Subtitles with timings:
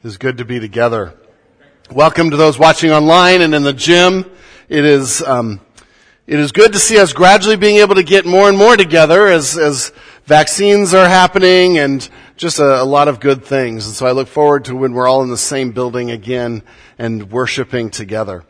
[0.00, 1.12] It is good to be together.
[1.90, 4.30] Welcome to those watching online and in the gym.
[4.68, 5.60] It is um,
[6.24, 9.26] it is good to see us gradually being able to get more and more together
[9.26, 9.90] as as
[10.24, 13.86] vaccines are happening and just a, a lot of good things.
[13.86, 16.62] And so I look forward to when we're all in the same building again
[16.96, 18.44] and worshiping together.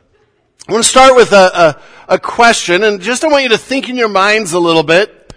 [0.69, 1.79] I want to start with a,
[2.09, 4.83] a, a question, and just I want you to think in your minds a little
[4.83, 5.33] bit.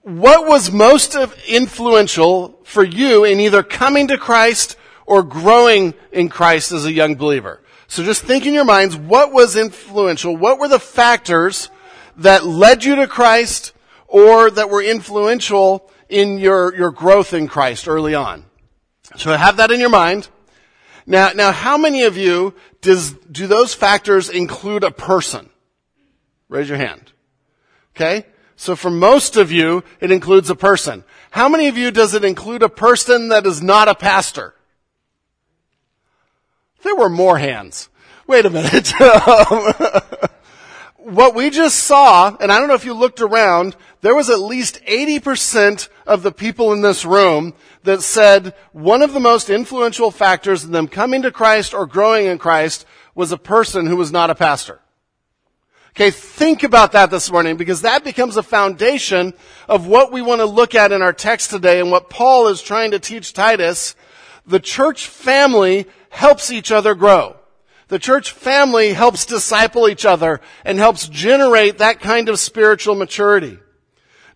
[0.00, 1.14] What was most
[1.46, 4.76] influential for you in either coming to Christ
[5.12, 7.60] or growing in Christ as a young believer.
[7.86, 10.34] So just think in your minds, what was influential?
[10.34, 11.68] What were the factors
[12.16, 13.74] that led you to Christ
[14.08, 18.46] or that were influential in your, your growth in Christ early on?
[19.18, 20.30] So have that in your mind.
[21.04, 25.50] Now, now how many of you does, do those factors include a person?
[26.48, 27.12] Raise your hand.
[27.94, 28.24] Okay?
[28.56, 31.04] So for most of you, it includes a person.
[31.32, 34.54] How many of you does it include a person that is not a pastor?
[36.82, 37.88] There were more hands.
[38.26, 38.92] Wait a minute.
[40.96, 44.40] what we just saw, and I don't know if you looked around, there was at
[44.40, 50.10] least 80% of the people in this room that said one of the most influential
[50.10, 54.12] factors in them coming to Christ or growing in Christ was a person who was
[54.12, 54.80] not a pastor.
[55.90, 59.34] Okay, think about that this morning because that becomes a foundation
[59.68, 62.62] of what we want to look at in our text today and what Paul is
[62.62, 63.94] trying to teach Titus.
[64.46, 67.36] The church family helps each other grow.
[67.88, 73.58] The church family helps disciple each other and helps generate that kind of spiritual maturity.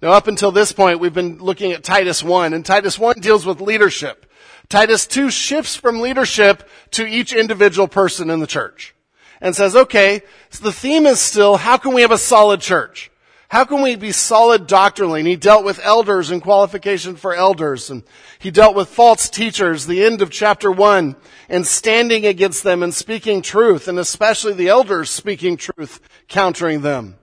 [0.03, 3.47] Now up until this point, we've been looking at Titus 1 and Titus 1 deals
[3.47, 4.31] with leadership.
[4.69, 8.95] Titus 2 shifts from leadership to each individual person in the church
[9.41, 13.11] and says, okay, so the theme is still, how can we have a solid church?
[13.49, 15.21] How can we be solid doctrinally?
[15.21, 17.91] And he dealt with elders and qualification for elders.
[17.91, 18.03] And
[18.41, 21.15] he dealt with false teachers, the end of chapter one,
[21.49, 27.17] and standing against them and speaking truth, and especially the elders speaking truth, countering them.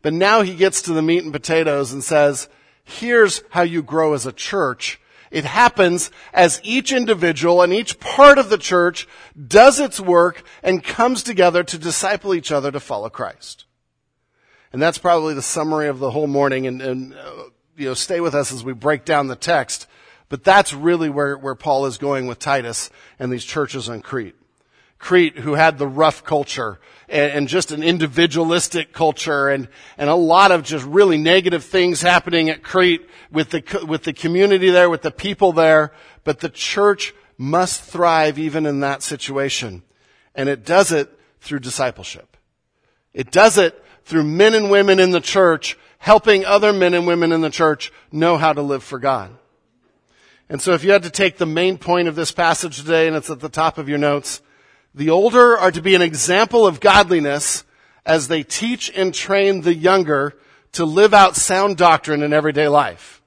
[0.00, 2.48] But now he gets to the meat and potatoes and says,
[2.84, 5.00] here's how you grow as a church.
[5.30, 9.06] It happens as each individual and each part of the church
[9.46, 13.64] does its work and comes together to disciple each other to follow Christ.
[14.72, 16.66] And that's probably the summary of the whole morning.
[16.66, 17.44] And, and uh,
[17.76, 19.86] you know, stay with us as we break down the text.
[20.28, 24.34] But that's really where, where Paul is going with Titus and these churches on Crete.
[24.98, 30.14] Crete, who had the rough culture and, and, just an individualistic culture and, and a
[30.14, 34.90] lot of just really negative things happening at Crete with the, with the community there,
[34.90, 35.92] with the people there.
[36.24, 39.84] But the church must thrive even in that situation.
[40.34, 41.08] And it does it
[41.40, 42.36] through discipleship.
[43.14, 47.30] It does it through men and women in the church helping other men and women
[47.30, 49.30] in the church know how to live for God.
[50.48, 53.14] And so if you had to take the main point of this passage today, and
[53.14, 54.40] it's at the top of your notes,
[54.94, 57.64] the older are to be an example of godliness
[58.06, 60.34] as they teach and train the younger
[60.72, 63.20] to live out sound doctrine in everyday life.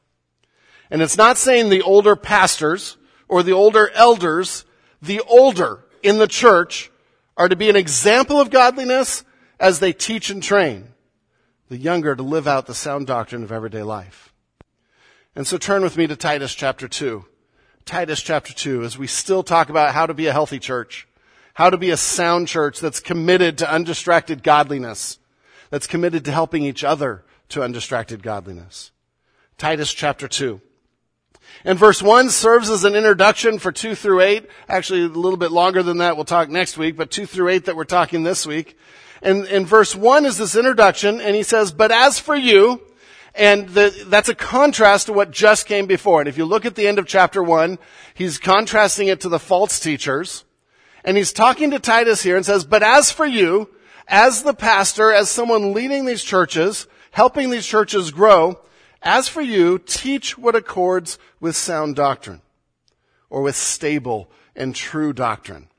[0.89, 2.97] And it's not saying the older pastors
[3.27, 4.65] or the older elders,
[4.99, 6.89] the older in the church
[7.37, 9.23] are to be an example of godliness
[9.61, 10.89] as they teach and train
[11.69, 14.33] the younger to live out the sound doctrine of everyday life.
[15.35, 17.23] And so turn with me to Titus chapter 2.
[17.85, 21.07] Titus chapter 2, as we still talk about how to be a healthy church,
[21.53, 25.19] how to be a sound church that's committed to undistracted godliness,
[25.69, 28.91] that's committed to helping each other to undistracted godliness.
[29.57, 30.59] Titus chapter 2.
[31.65, 34.49] And verse 1 serves as an introduction for 2 through 8.
[34.67, 36.15] Actually, a little bit longer than that.
[36.15, 38.77] We'll talk next week, but 2 through 8 that we're talking this week.
[39.21, 42.81] And in verse one is this introduction, and he says, but as for you,
[43.33, 46.19] and the, that's a contrast to what just came before.
[46.19, 47.79] And if you look at the end of chapter one,
[48.13, 50.43] he's contrasting it to the false teachers.
[51.05, 53.69] And he's talking to Titus here and says, but as for you,
[54.07, 58.59] as the pastor, as someone leading these churches, helping these churches grow,
[59.01, 62.41] as for you, teach what accords with sound doctrine
[63.29, 65.69] or with stable and true doctrine.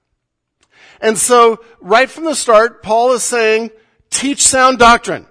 [1.02, 3.72] And so, right from the start, Paul is saying,
[4.08, 5.26] teach sound doctrine.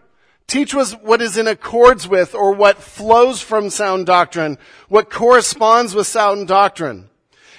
[0.45, 4.57] Teach us what is in accords with or what flows from sound doctrine,
[4.89, 7.09] what corresponds with sound doctrine.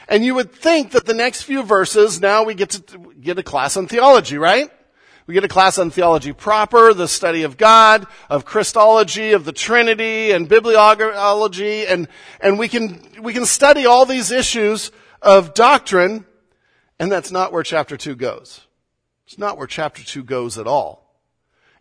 [0.08, 3.42] And you would think that the next few verses, now we get to get a
[3.42, 4.70] class on theology, right?
[5.26, 9.52] We get a class on theology proper, the study of God, of Christology, of the
[9.52, 12.08] Trinity, and bibliology, and,
[12.40, 14.92] and we can, we can study all these issues
[15.22, 16.26] of doctrine
[17.02, 18.60] and that's not where chapter 2 goes.
[19.26, 21.18] It's not where chapter 2 goes at all.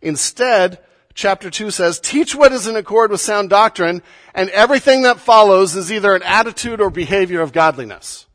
[0.00, 0.80] Instead,
[1.14, 4.02] chapter 2 says, teach what is in accord with sound doctrine,
[4.34, 8.26] and everything that follows is either an attitude or behavior of godliness.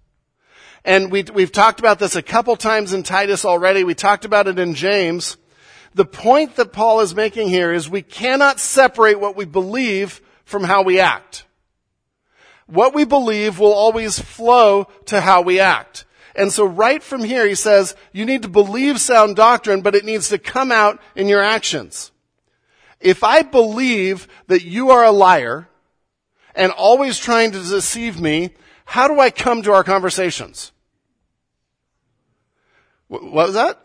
[0.85, 3.83] And we, we've talked about this a couple times in Titus already.
[3.83, 5.35] We talked about it in James.
[5.93, 10.63] The point that Paul is making here is we cannot separate what we believe from
[10.63, 11.47] how we act.
[12.65, 16.05] What we believe will always flow to how we act.
[16.37, 20.05] And so right from here, he says, you need to believe sound doctrine, but it
[20.05, 22.11] needs to come out in your actions.
[23.01, 25.67] If I believe that you are a liar
[26.53, 28.51] and always trying to deceive me,
[28.85, 30.71] how do I come to our conversations?
[33.07, 33.83] What was that?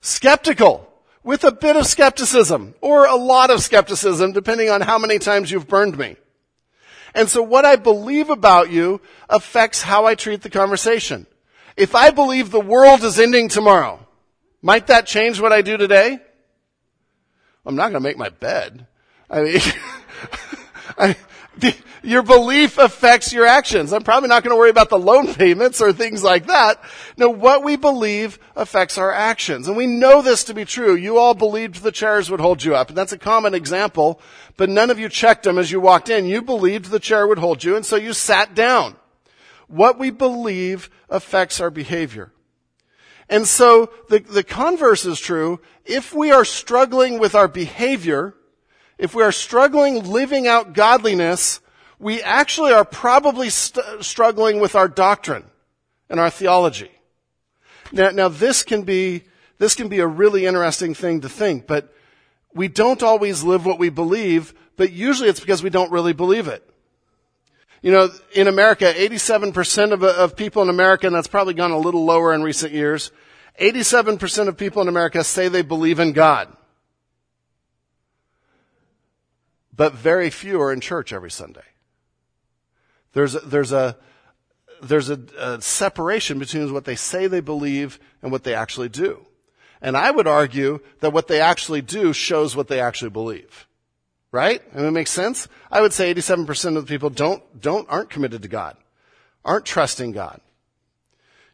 [0.00, 0.88] Skeptical.
[1.22, 5.52] With a bit of skepticism or a lot of skepticism, depending on how many times
[5.52, 6.16] you've burned me.
[7.14, 11.28] And so what I believe about you affects how I treat the conversation.
[11.76, 14.06] If I believe the world is ending tomorrow,
[14.60, 16.20] might that change what I do today?
[17.64, 18.86] I'm not going to make my bed.
[19.30, 19.60] I mean,
[20.98, 21.16] I,
[21.58, 23.92] the, your belief affects your actions.
[23.92, 26.82] I'm probably not going to worry about the loan payments or things like that.
[27.16, 29.68] No, what we believe affects our actions.
[29.68, 30.94] And we know this to be true.
[30.94, 32.88] You all believed the chairs would hold you up.
[32.88, 34.20] And that's a common example,
[34.56, 36.26] but none of you checked them as you walked in.
[36.26, 38.96] You believed the chair would hold you, and so you sat down.
[39.72, 42.30] What we believe affects our behavior.
[43.30, 45.60] And so the, the converse is true.
[45.86, 48.34] If we are struggling with our behavior,
[48.98, 51.60] if we are struggling living out godliness,
[51.98, 55.44] we actually are probably st- struggling with our doctrine
[56.10, 56.90] and our theology.
[57.92, 59.22] Now, now this can be,
[59.56, 61.94] this can be a really interesting thing to think, but
[62.52, 66.46] we don't always live what we believe, but usually it's because we don't really believe
[66.46, 66.68] it.
[67.82, 71.78] You know, in America, 87% of, of people in America, and that's probably gone a
[71.78, 73.10] little lower in recent years,
[73.60, 76.48] 87% of people in America say they believe in God.
[79.74, 81.64] But very few are in church every Sunday.
[83.14, 83.96] There's there's a,
[84.82, 89.26] there's a, a separation between what they say they believe and what they actually do.
[89.80, 93.66] And I would argue that what they actually do shows what they actually believe.
[94.32, 94.62] Right?
[94.72, 95.46] And it makes sense?
[95.70, 98.76] I would say 87% of the people don't, don't, aren't committed to God.
[99.44, 100.40] Aren't trusting God.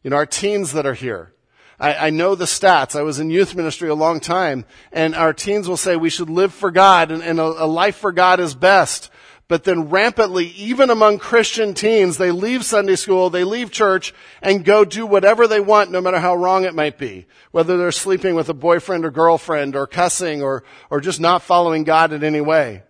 [0.02, 1.34] You know, our teens that are here.
[1.80, 2.96] I, I know the stats.
[2.96, 6.30] I was in youth ministry a long time and our teens will say we should
[6.30, 9.10] live for God and, and a, a life for God is best.
[9.48, 14.12] But then rampantly, even among Christian teens, they leave Sunday school, they leave church,
[14.42, 17.26] and go do whatever they want, no matter how wrong it might be.
[17.50, 21.84] Whether they're sleeping with a boyfriend or girlfriend, or cussing, or, or just not following
[21.84, 22.82] God in any way.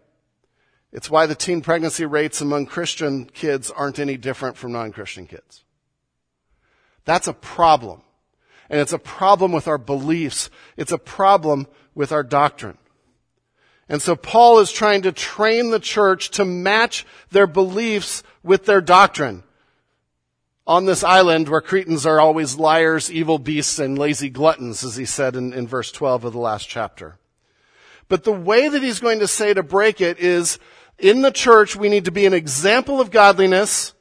[0.93, 5.63] It's why the teen pregnancy rates among Christian kids aren't any different from non-Christian kids.
[7.05, 8.03] That's a problem.
[8.69, 10.51] And it's a problem with our beliefs.
[10.77, 12.79] It's a problem with our doctrine.
[13.89, 18.81] And so Paul is trying to train the church to match their beliefs with their
[18.81, 19.43] doctrine.
[20.67, 25.07] On this island where Cretans are always liars, evil beasts, and lazy gluttons, as he
[25.07, 27.17] said in, in verse 12 of the last chapter.
[28.09, 30.59] But the way that he's going to say to break it is,
[30.99, 33.95] in the church, we need to be an example of godliness,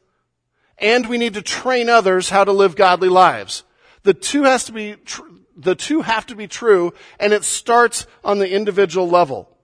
[0.77, 3.63] and we need to train others how to live godly lives.
[4.03, 5.21] The two has to be, tr-
[5.55, 9.56] the two have to be true, and it starts on the individual level.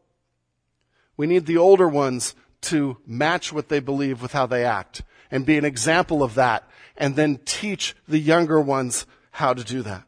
[1.18, 5.46] We need the older ones to match what they believe with how they act and
[5.46, 6.68] be an example of that
[6.98, 10.04] and then teach the younger ones how to do that.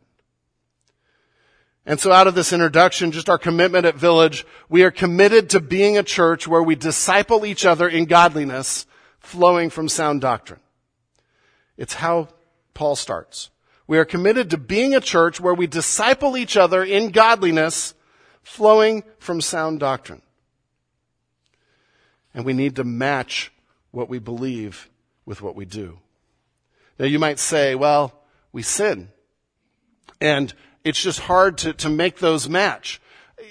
[1.86, 5.60] And so out of this introduction, just our commitment at Village, we are committed to
[5.60, 8.88] being a church where we disciple each other in godliness
[9.20, 10.60] flowing from sound doctrine.
[11.77, 12.30] It's how
[12.74, 13.51] Paul starts.
[13.88, 17.94] We are committed to being a church where we disciple each other in godliness
[18.41, 20.22] flowing from sound doctrine.
[22.36, 23.51] And we need to match
[23.92, 24.89] what we believe
[25.25, 25.98] with what we do.
[27.00, 28.13] Now you might say, well,
[28.51, 29.10] we sin.
[30.22, 33.01] And it's just hard to, to make those match.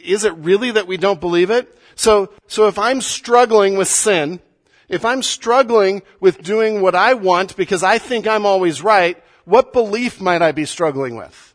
[0.04, 1.76] Is it really that we don't believe it?
[1.96, 4.40] So, so if I'm struggling with sin,
[4.88, 9.72] if I'm struggling with doing what I want because I think I'm always right, what
[9.72, 11.54] belief might I be struggling with?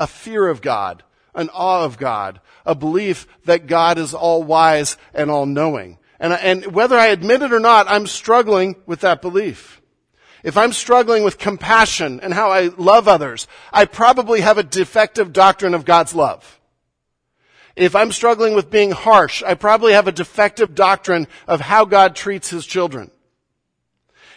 [0.00, 4.96] A fear of God, an awe of God, a belief that God is all wise
[5.14, 5.98] and all knowing.
[6.22, 9.82] And, and whether I admit it or not, I'm struggling with that belief.
[10.44, 15.32] If I'm struggling with compassion and how I love others, I probably have a defective
[15.32, 16.60] doctrine of God's love.
[17.74, 22.14] If I'm struggling with being harsh, I probably have a defective doctrine of how God
[22.14, 23.10] treats his children.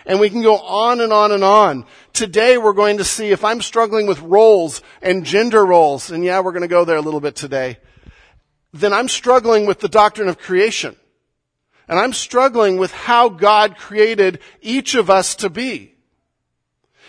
[0.08, 1.86] And we can go on and on and on.
[2.14, 6.40] Today we're going to see if I'm struggling with roles and gender roles, and yeah,
[6.40, 7.78] we're going to go there a little bit today,
[8.74, 10.96] then I'm struggling with the doctrine of creation.
[11.88, 15.94] And I'm struggling with how God created each of us to be.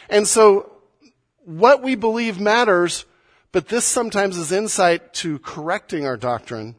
[0.08, 0.72] And so
[1.44, 3.06] what we believe matters,
[3.52, 6.76] but this sometimes is insight to correcting our doctrine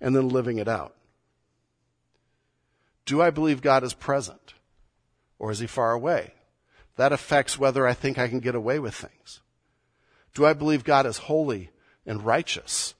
[0.00, 0.94] and then living it out.
[3.06, 4.54] Do I believe God is present?
[5.38, 6.34] Or is he far away?
[6.96, 9.40] That affects whether I think I can get away with things.
[10.34, 11.70] Do I believe God is holy
[12.04, 12.94] and righteous?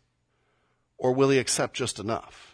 [0.97, 2.48] Or will he accept just enough?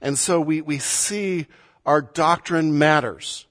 [0.00, 1.46] And so we, we see
[1.84, 3.46] our doctrine matters.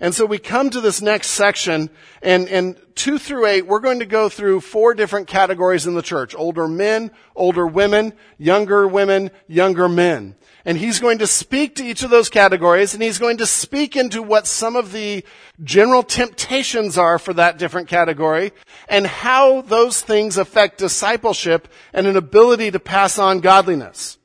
[0.00, 1.88] And so we come to this next section
[2.20, 6.02] and, and two through eight, we're going to go through four different categories in the
[6.02, 6.34] church.
[6.34, 10.34] Older men, older women, younger women, younger men.
[10.64, 13.96] And he's going to speak to each of those categories and he's going to speak
[13.96, 15.24] into what some of the
[15.62, 18.52] general temptations are for that different category
[18.88, 24.18] and how those things affect discipleship and an ability to pass on godliness.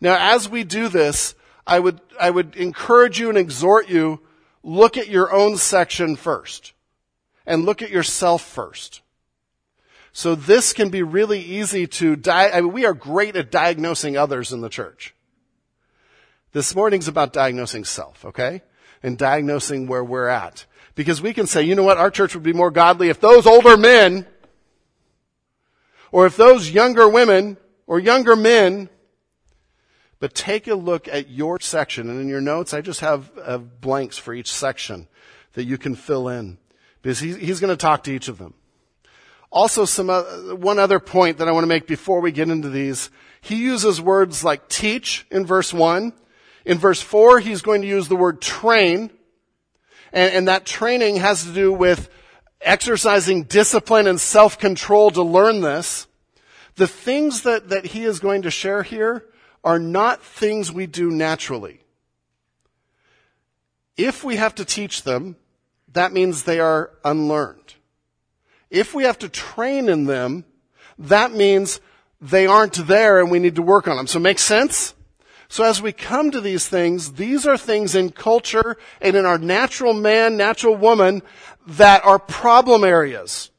[0.00, 1.34] Now, as we do this,
[1.66, 4.20] I would, I would encourage you and exhort you
[4.62, 6.72] look at your own section first
[7.46, 9.02] and look at yourself first.
[10.12, 14.16] So this can be really easy to di- I mean, we are great at diagnosing
[14.16, 15.14] others in the church.
[16.52, 18.62] This morning's about diagnosing self, okay?
[19.02, 20.66] And diagnosing where we're at.
[20.94, 23.46] Because we can say, you know what, our church would be more godly if those
[23.46, 24.26] older men,
[26.10, 28.88] or if those younger women, or younger men
[30.20, 33.80] but take a look at your section, and in your notes, I just have, have
[33.80, 35.06] blanks for each section
[35.54, 36.58] that you can fill in
[37.02, 38.54] because he, he's going to talk to each of them.
[39.50, 40.22] Also, some uh,
[40.56, 43.10] one other point that I want to make before we get into these.
[43.40, 46.12] He uses words like teach in verse one.
[46.64, 49.10] In verse four, he's going to use the word train,
[50.12, 52.10] and, and that training has to do with
[52.60, 56.06] exercising discipline and self-control to learn this.
[56.74, 59.24] The things that, that he is going to share here
[59.64, 61.80] are not things we do naturally.
[63.96, 65.36] If we have to teach them,
[65.92, 67.74] that means they are unlearned.
[68.70, 70.44] If we have to train in them,
[70.98, 71.80] that means
[72.20, 74.06] they aren't there and we need to work on them.
[74.06, 74.94] So make sense?
[75.48, 79.38] So as we come to these things, these are things in culture and in our
[79.38, 81.22] natural man, natural woman
[81.66, 83.50] that are problem areas.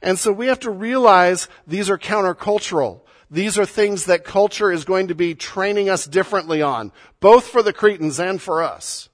[0.00, 3.00] And so we have to realize these are countercultural.
[3.30, 7.62] These are things that culture is going to be training us differently on, both for
[7.62, 9.08] the Cretans and for us.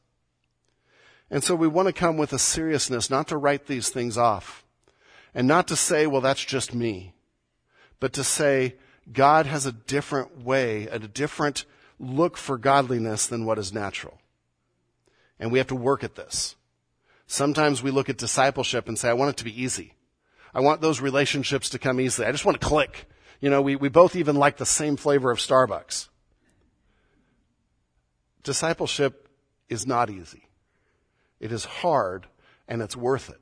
[1.30, 4.64] And so we want to come with a seriousness, not to write these things off,
[5.34, 7.14] and not to say, well, that's just me,
[7.98, 8.76] but to say,
[9.12, 11.64] God has a different way, a different
[11.98, 14.18] look for godliness than what is natural.
[15.40, 16.54] And we have to work at this.
[17.26, 19.94] Sometimes we look at discipleship and say, I want it to be easy.
[20.54, 22.28] I want those relationships to come easily.
[22.28, 23.06] I just want to click.
[23.40, 26.08] You know, we, we both even like the same flavor of Starbucks.
[28.42, 29.28] Discipleship
[29.68, 30.48] is not easy.
[31.40, 32.26] It is hard
[32.68, 33.40] and it's worth it.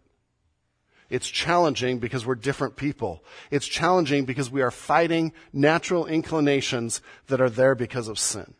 [1.10, 3.22] It's challenging because we're different people.
[3.50, 8.54] It's challenging because we are fighting natural inclinations that are there because of sin.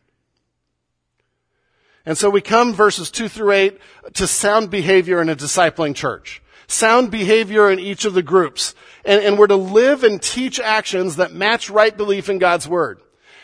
[2.05, 3.79] And so we come verses two through eight
[4.15, 6.43] to sound behavior in a discipling church
[6.73, 8.75] sound behavior in each of the groups.
[9.05, 13.01] And, and we're to live and teach actions that match right belief in God's Word.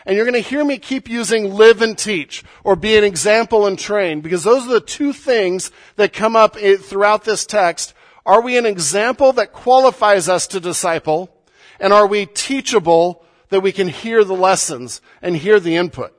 [0.06, 3.66] And you're going to hear me keep using live and teach or be an example
[3.66, 7.92] and train because those are the two things that come up throughout this text.
[8.24, 11.30] Are we an example that qualifies us to disciple?
[11.78, 16.14] And are we teachable that we can hear the lessons and hear the input?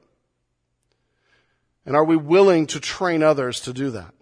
[1.86, 4.14] And are we willing to train others to do that?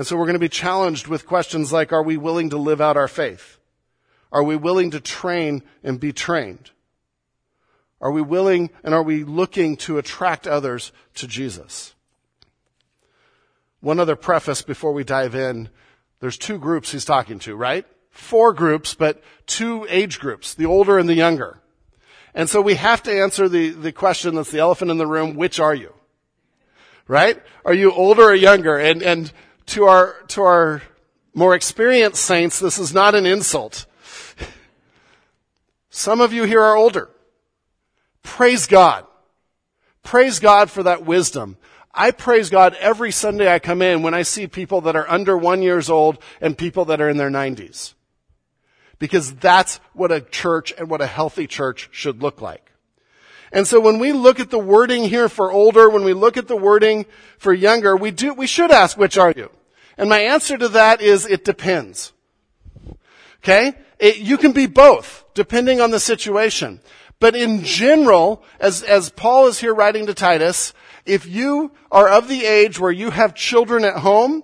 [0.00, 2.80] And so we're going to be challenged with questions like, are we willing to live
[2.80, 3.58] out our faith?
[4.32, 6.70] Are we willing to train and be trained?
[8.00, 11.92] Are we willing and are we looking to attract others to Jesus?
[13.80, 15.68] One other preface before we dive in.
[16.20, 17.84] There's two groups he's talking to, right?
[18.08, 21.60] Four groups, but two age groups, the older and the younger.
[22.32, 25.34] And so we have to answer the, the question that's the elephant in the room,
[25.36, 25.92] which are you?
[27.06, 27.38] Right?
[27.66, 28.78] Are you older or younger?
[28.78, 29.30] And, and
[29.70, 30.82] to our, to our
[31.34, 33.86] more experienced saints, this is not an insult.
[35.90, 37.10] Some of you here are older.
[38.22, 39.06] Praise God.
[40.02, 41.56] Praise God for that wisdom.
[41.92, 45.36] I praise God every Sunday I come in when I see people that are under
[45.36, 47.94] one years old and people that are in their nineties.
[48.98, 52.70] Because that's what a church and what a healthy church should look like.
[53.52, 56.46] And so when we look at the wording here for older, when we look at
[56.46, 57.06] the wording
[57.38, 59.50] for younger, we do, we should ask, which are you?
[60.00, 62.14] And my answer to that is it depends.
[63.44, 63.74] Okay?
[63.98, 66.80] It, you can be both, depending on the situation.
[67.18, 70.72] But in general, as, as Paul is here writing to Titus,
[71.04, 74.42] if you are of the age where you have children at home,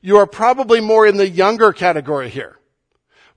[0.00, 2.58] you are probably more in the younger category here.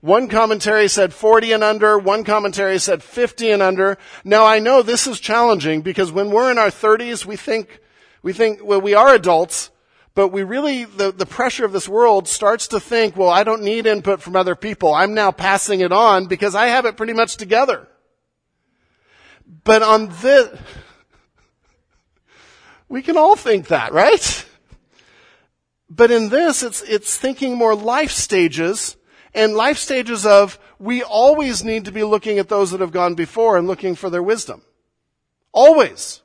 [0.00, 3.98] One commentary said 40 and under, one commentary said 50 and under.
[4.24, 7.80] Now I know this is challenging because when we're in our 30s, we think,
[8.22, 9.70] we think, well, we are adults,
[10.18, 13.62] but we really, the, the pressure of this world starts to think, well, I don't
[13.62, 14.92] need input from other people.
[14.92, 17.86] I'm now passing it on because I have it pretty much together.
[19.62, 20.58] But on this,
[22.88, 24.44] we can all think that, right?
[25.88, 28.96] But in this, it's, it's thinking more life stages
[29.34, 33.14] and life stages of we always need to be looking at those that have gone
[33.14, 34.62] before and looking for their wisdom.
[35.52, 36.22] Always.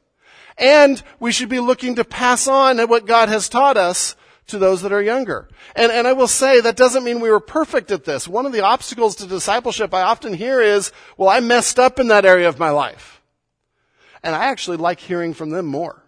[0.57, 4.15] And we should be looking to pass on what God has taught us
[4.47, 5.47] to those that are younger.
[5.75, 8.27] And, and I will say that doesn't mean we were perfect at this.
[8.27, 12.07] One of the obstacles to discipleship I often hear is, well, I messed up in
[12.07, 13.21] that area of my life.
[14.21, 16.03] And I actually like hearing from them more.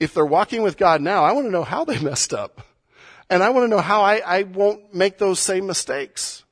[0.00, 2.62] If they're walking with God now, I want to know how they messed up.
[3.30, 6.44] And I want to know how I, I won't make those same mistakes.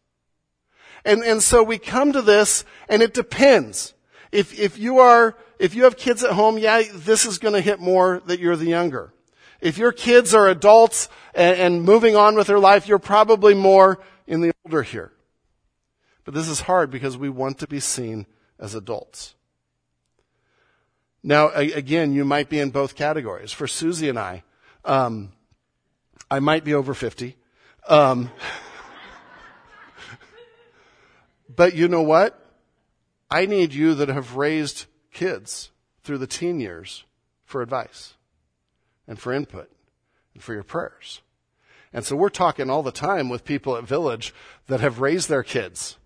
[1.04, 3.94] And, and so we come to this and it depends.
[4.30, 7.60] If, if you are, if you have kids at home, yeah, this is going to
[7.60, 9.14] hit more that you're the younger.
[9.60, 14.00] If your kids are adults and, and moving on with their life, you're probably more
[14.26, 15.12] in the older here.
[16.24, 18.26] But this is hard because we want to be seen
[18.58, 19.36] as adults.
[21.22, 23.52] Now, again, you might be in both categories.
[23.52, 24.42] For Susie and I,
[24.84, 25.30] um,
[26.28, 27.36] I might be over 50.
[27.88, 28.32] Um,
[31.48, 32.36] but you know what?
[33.30, 35.70] I need you that have raised kids
[36.02, 37.04] through the teen years
[37.44, 38.14] for advice
[39.06, 39.70] and for input
[40.34, 41.20] and for your prayers.
[41.92, 44.34] And so we're talking all the time with people at Village
[44.66, 45.98] that have raised their kids,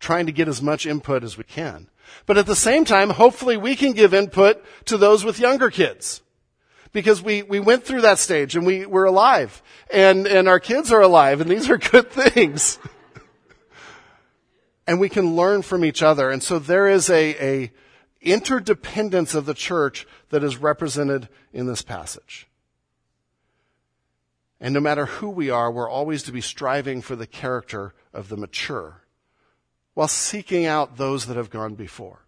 [0.00, 1.88] trying to get as much input as we can.
[2.26, 6.22] But at the same time, hopefully we can give input to those with younger kids
[6.92, 9.62] because we, we went through that stage and we, we're alive
[9.92, 12.78] and, and our kids are alive and these are good things.
[14.86, 16.30] and we can learn from each other.
[16.30, 17.72] And so there is a, a
[18.20, 22.48] interdependence of the church that is represented in this passage.
[24.60, 28.28] And no matter who we are, we're always to be striving for the character of
[28.28, 29.04] the mature
[29.94, 32.24] while seeking out those that have gone before.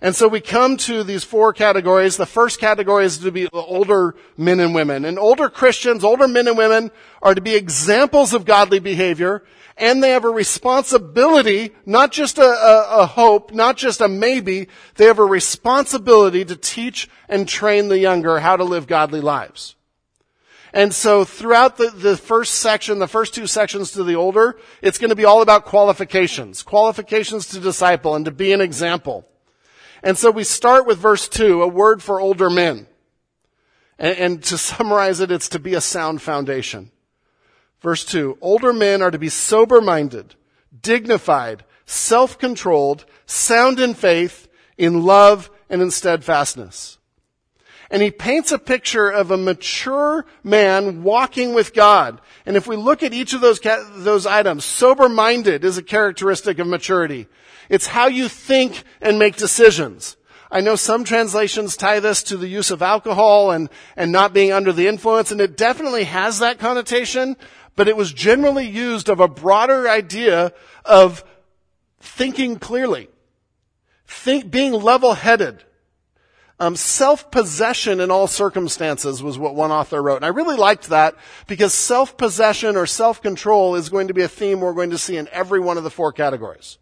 [0.00, 2.16] And so we come to these four categories.
[2.16, 5.04] The first category is to be the older men and women.
[5.04, 6.90] And older Christians, older men and women
[7.22, 9.44] are to be examples of godly behavior
[9.76, 14.68] and they have a responsibility, not just a, a, a, hope, not just a maybe,
[14.94, 19.74] they have a responsibility to teach and train the younger how to live godly lives.
[20.72, 24.98] And so throughout the, the first section, the first two sections to the older, it's
[24.98, 26.62] going to be all about qualifications.
[26.62, 29.26] Qualifications to disciple and to be an example.
[30.04, 32.86] And so we start with verse 2, a word for older men.
[33.98, 36.90] And, and, to summarize it, it's to be a sound foundation.
[37.80, 40.34] Verse 2, older men are to be sober-minded,
[40.78, 46.98] dignified, self-controlled, sound in faith, in love, and in steadfastness.
[47.94, 52.20] And he paints a picture of a mature man walking with God.
[52.44, 56.66] And if we look at each of those, those items, sober-minded is a characteristic of
[56.66, 57.28] maturity.
[57.68, 60.16] It's how you think and make decisions.
[60.50, 64.50] I know some translations tie this to the use of alcohol and, and not being
[64.50, 67.36] under the influence, and it definitely has that connotation,
[67.76, 70.52] but it was generally used of a broader idea
[70.84, 71.22] of
[72.00, 73.08] thinking clearly,
[74.04, 75.62] think, being level-headed.
[76.60, 80.16] Um, self-possession in all circumstances was what one author wrote.
[80.16, 81.16] And I really liked that
[81.48, 85.28] because self-possession or self-control is going to be a theme we're going to see in
[85.32, 86.78] every one of the four categories.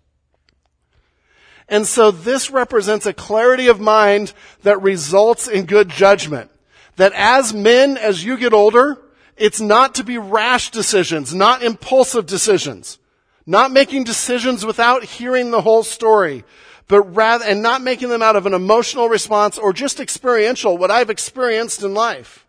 [1.69, 6.51] And so this represents a clarity of mind that results in good judgment.
[6.97, 8.99] That as men, as you get older,
[9.39, 12.99] it's not to be rash decisions, not impulsive decisions,
[13.47, 16.45] not making decisions without hearing the whole story,
[16.93, 20.91] but rather, and not making them out of an emotional response or just experiential, what
[20.91, 22.47] I've experienced in life,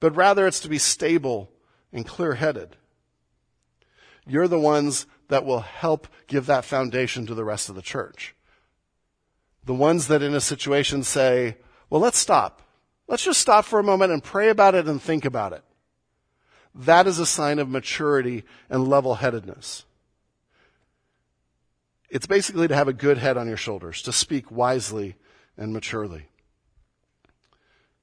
[0.00, 1.50] but rather it's to be stable
[1.92, 2.76] and clear headed.
[4.26, 8.34] You're the ones that will help give that foundation to the rest of the church.
[9.66, 11.58] The ones that in a situation say,
[11.90, 12.62] well, let's stop.
[13.06, 15.62] Let's just stop for a moment and pray about it and think about it.
[16.74, 19.84] That is a sign of maturity and level headedness.
[22.12, 25.16] It's basically to have a good head on your shoulders, to speak wisely
[25.56, 26.26] and maturely.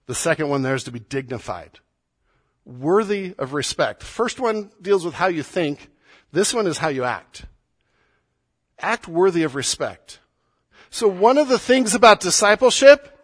[0.07, 1.77] The second one there is to be dignified,
[2.65, 4.01] worthy of respect.
[4.01, 5.91] First one deals with how you think.
[6.31, 7.45] This one is how you act.
[8.79, 10.21] Act worthy of respect.
[10.89, 13.15] So one of the things about discipleship,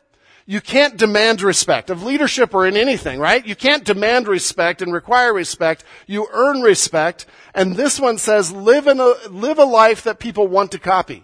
[0.45, 3.45] you can't demand respect of leadership or in anything, right?
[3.45, 5.83] You can't demand respect and require respect.
[6.05, 7.25] You earn respect.
[7.55, 11.23] And this one says live in a, live a life that people want to copy.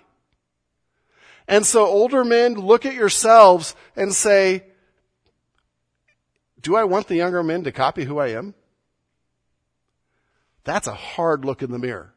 [1.48, 4.64] And so older men look at yourselves and say,
[6.62, 8.56] do I want the younger men to copy who I am?
[10.64, 12.14] That's a hard look in the mirror.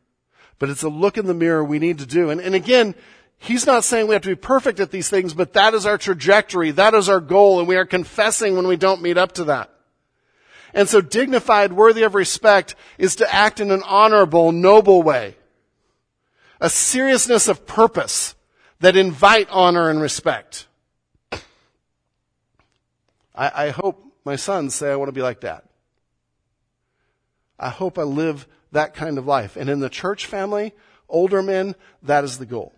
[0.59, 2.31] But it's a look in the mirror we need to do.
[2.31, 2.95] And, and again,
[3.45, 5.99] he's not saying we have to be perfect at these things, but that is our
[5.99, 6.71] trajectory.
[6.71, 7.59] That is our goal.
[7.59, 9.71] And we are confessing when we don't meet up to that.
[10.73, 15.37] And so dignified, worthy of respect is to act in an honorable, noble way.
[16.61, 18.35] A seriousness of purpose
[18.81, 20.67] that invite honor and respect.
[23.35, 25.65] I, I hope my sons say I want to be like that.
[27.59, 29.57] I hope I live that kind of life.
[29.57, 30.73] And in the church family,
[31.09, 32.73] older men, that is the goal.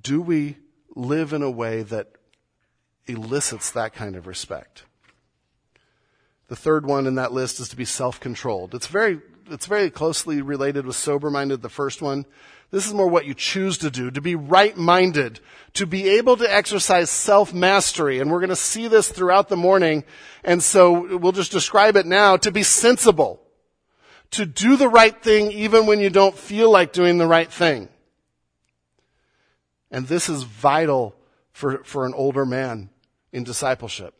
[0.00, 0.56] Do we
[0.94, 2.08] live in a way that
[3.06, 4.84] elicits that kind of respect?
[6.48, 8.74] The third one in that list is to be self-controlled.
[8.74, 12.26] It's very, it's very closely related with sober-minded, the first one.
[12.70, 15.40] This is more what you choose to do, to be right-minded,
[15.74, 18.20] to be able to exercise self-mastery.
[18.20, 20.04] And we're going to see this throughout the morning.
[20.44, 23.40] And so we'll just describe it now, to be sensible,
[24.32, 27.88] to do the right thing even when you don't feel like doing the right thing.
[29.90, 31.14] And this is vital
[31.52, 32.90] for, for an older man
[33.32, 34.14] in discipleship.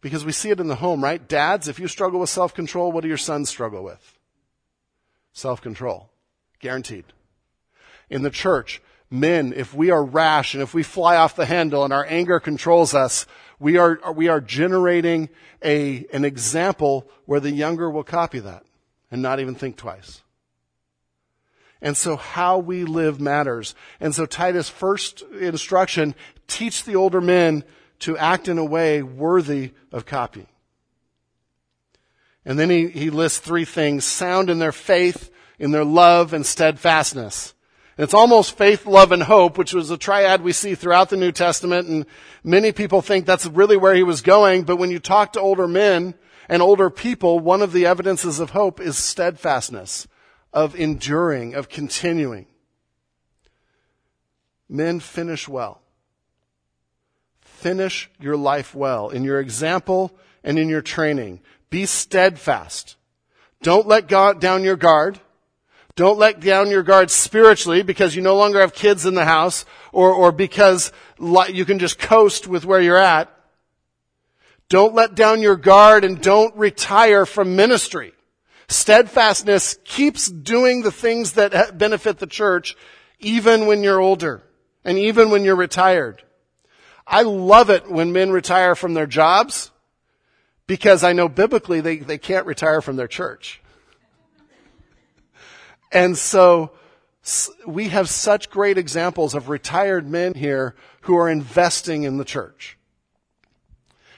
[0.00, 1.26] Because we see it in the home, right?
[1.28, 4.18] Dads, if you struggle with self-control, what do your sons struggle with?
[5.32, 6.10] Self-control.
[6.58, 7.04] Guaranteed
[8.10, 8.82] in the church.
[9.08, 12.38] Men, if we are rash and if we fly off the handle and our anger
[12.38, 13.26] controls us,
[13.58, 15.28] we are, we are generating
[15.64, 18.64] a, an example where the younger will copy that
[19.10, 20.22] and not even think twice.
[21.82, 23.74] And so how we live matters.
[24.00, 26.14] And so Titus' first instruction,
[26.46, 27.64] teach the older men
[28.00, 30.46] to act in a way worthy of copy.
[32.44, 36.44] And then he, he lists three things, sound in their faith, in their love, and
[36.44, 37.54] steadfastness.
[37.98, 41.32] It's almost faith, love, and hope, which was a triad we see throughout the New
[41.32, 42.06] Testament, and
[42.42, 45.68] many people think that's really where he was going, but when you talk to older
[45.68, 46.14] men
[46.48, 50.08] and older people, one of the evidences of hope is steadfastness,
[50.52, 52.46] of enduring, of continuing.
[54.68, 55.80] Men finish well.
[57.40, 61.40] Finish your life well in your example and in your training.
[61.68, 62.96] Be steadfast.
[63.62, 65.20] Don't let God down your guard.
[65.96, 69.66] Don't let down your guard spiritually because you no longer have kids in the house
[69.92, 73.30] or, or because you can just coast with where you're at.
[74.70, 78.12] Don't let down your guard and don't retire from ministry.
[78.70, 82.76] Steadfastness keeps doing the things that benefit the church
[83.18, 84.44] even when you're older
[84.84, 86.22] and even when you're retired.
[87.04, 89.72] I love it when men retire from their jobs
[90.68, 93.60] because I know biblically they, they can't retire from their church.
[95.90, 96.70] And so
[97.66, 102.78] we have such great examples of retired men here who are investing in the church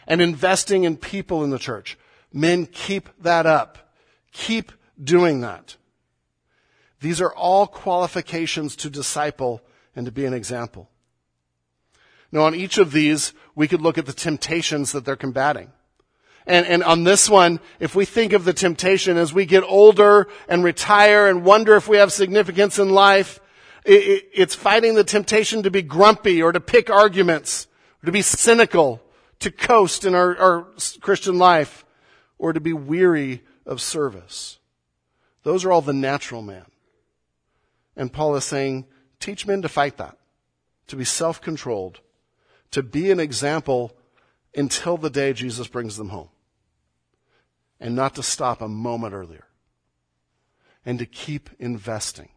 [0.07, 1.97] and investing in people in the church.
[2.35, 3.79] Men keep that up.
[4.33, 5.77] Keep doing that.
[7.01, 9.61] These are all qualifications to disciple
[9.95, 10.89] and to be an example.
[12.31, 15.71] Now on each of these, we could look at the temptations that they're combating.
[16.47, 20.29] And, and on this one, if we think of the temptation as we get older
[20.49, 23.39] and retire and wonder if we have significance in life,
[23.85, 27.67] it, it, it's fighting the temptation to be grumpy or to pick arguments,
[28.03, 29.03] or to be cynical,
[29.41, 30.67] to coast in our, our
[31.01, 31.85] Christian life,
[32.39, 34.59] or to be weary of service.
[35.43, 36.67] Those are all the natural man.
[37.97, 38.87] And Paul is saying,
[39.21, 40.17] teach men to fight that,
[40.87, 42.01] to be self-controlled,
[42.71, 43.97] to be an example
[44.55, 46.29] until the day Jesus brings them home.
[47.81, 49.47] And not to stop a moment earlier.
[50.87, 52.29] And to keep investing.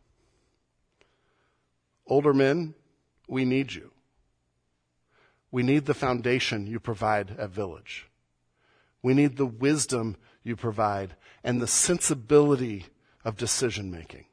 [2.07, 2.75] Older men,
[3.27, 3.91] we need you.
[5.51, 8.07] We need the foundation you provide at Village.
[9.01, 12.86] We need the wisdom you provide and the sensibility
[13.25, 14.25] of decision making.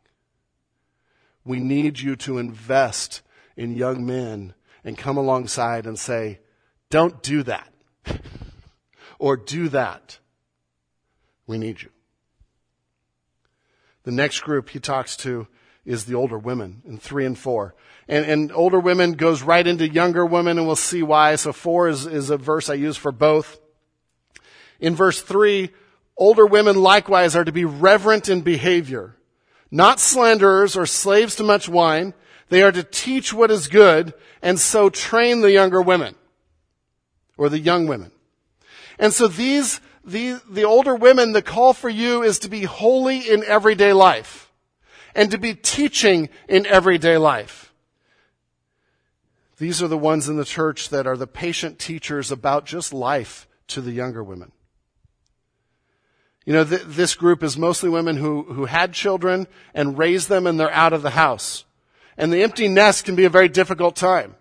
[1.44, 3.22] We need you to invest
[3.56, 6.38] in young men and come alongside and say,
[6.90, 7.72] don't do that.
[9.18, 10.18] or do that.
[11.46, 11.90] We need you.
[14.04, 15.46] The next group he talks to
[15.84, 17.74] is the older women in three and four.
[18.08, 21.36] And, and older women goes right into younger women and we'll see why.
[21.36, 23.58] So four is, is a verse I use for both.
[24.80, 25.70] In verse three,
[26.16, 29.16] older women likewise are to be reverent in behavior,
[29.70, 32.14] not slanderers or slaves to much wine.
[32.48, 36.14] They are to teach what is good and so train the younger women.
[37.38, 38.12] or the young women.
[38.98, 43.18] And so these, the, the older women, the call for you is to be holy
[43.28, 44.52] in everyday life
[45.14, 47.72] and to be teaching in everyday life.
[49.58, 53.48] These are the ones in the church that are the patient teachers about just life
[53.68, 54.52] to the younger women.
[56.44, 60.46] You know, th- this group is mostly women who, who had children and raised them
[60.46, 61.64] and they're out of the house.
[62.16, 64.34] And the empty nest can be a very difficult time.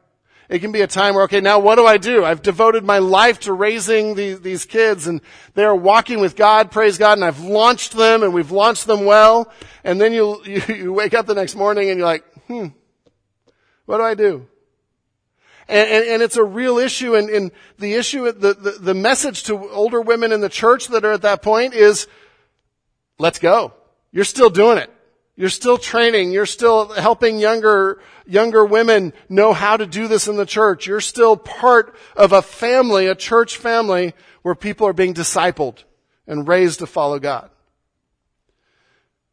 [0.50, 2.26] It can be a time where, okay, now what do I do?
[2.26, 5.22] I've devoted my life to raising these, these kids and
[5.54, 9.50] they're walking with God, praise God, and I've launched them and we've launched them well.
[9.86, 12.68] And then you, you, you wake up the next morning and you're like, hmm,
[13.86, 14.48] what do I do?
[15.72, 17.16] And, and, and, it's a real issue.
[17.16, 21.06] And, and the issue, the, the, the, message to older women in the church that
[21.06, 22.08] are at that point is,
[23.18, 23.74] let's go.
[24.12, 24.92] You're still doing it.
[25.38, 26.34] You're still training.
[26.34, 30.88] You're still helping younger, younger women know how to do this in the church.
[30.88, 35.86] You're still part of a family, a church family where people are being discipled
[36.28, 37.50] and raised to follow God.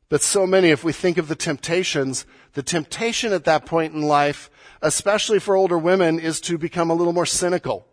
[0.08, 4.02] But so many, if we think of the temptations, the temptation at that point in
[4.02, 4.50] life,
[4.82, 7.86] especially for older women, is to become a little more cynical,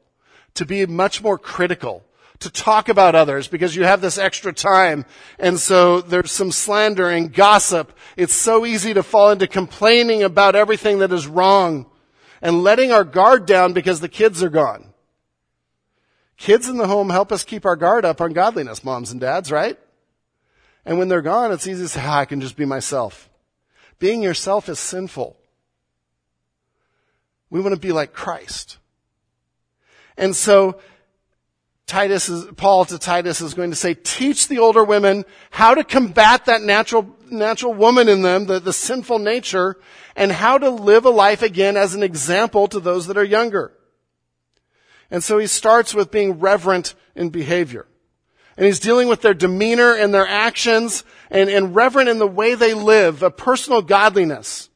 [0.54, 2.04] to be much more critical,
[2.40, 5.06] to talk about others because you have this extra time.
[5.40, 7.92] And so there's some slander and gossip.
[8.18, 11.86] It's so easy to fall into complaining about everything that is wrong
[12.42, 14.94] and letting our guard down because the kids are gone.
[16.38, 19.52] Kids in the home help us keep our guard up on godliness, moms and dads,
[19.52, 19.80] right?
[20.86, 23.30] And when they're gone, it's easy to say, ah, I can just be myself.
[23.98, 25.38] Being yourself is sinful.
[27.50, 28.78] We want to be like Christ.
[30.18, 30.80] And so
[31.88, 35.84] Titus is, Paul to Titus is going to say, teach the older women how to
[35.84, 39.78] combat that natural, natural woman in them, the, the sinful nature,
[40.16, 43.72] and how to live a life again as an example to those that are younger.
[45.12, 47.86] And so he starts with being reverent in behavior.
[48.58, 52.56] And he's dealing with their demeanor and their actions and, and reverent in the way
[52.56, 54.70] they live, a personal godliness.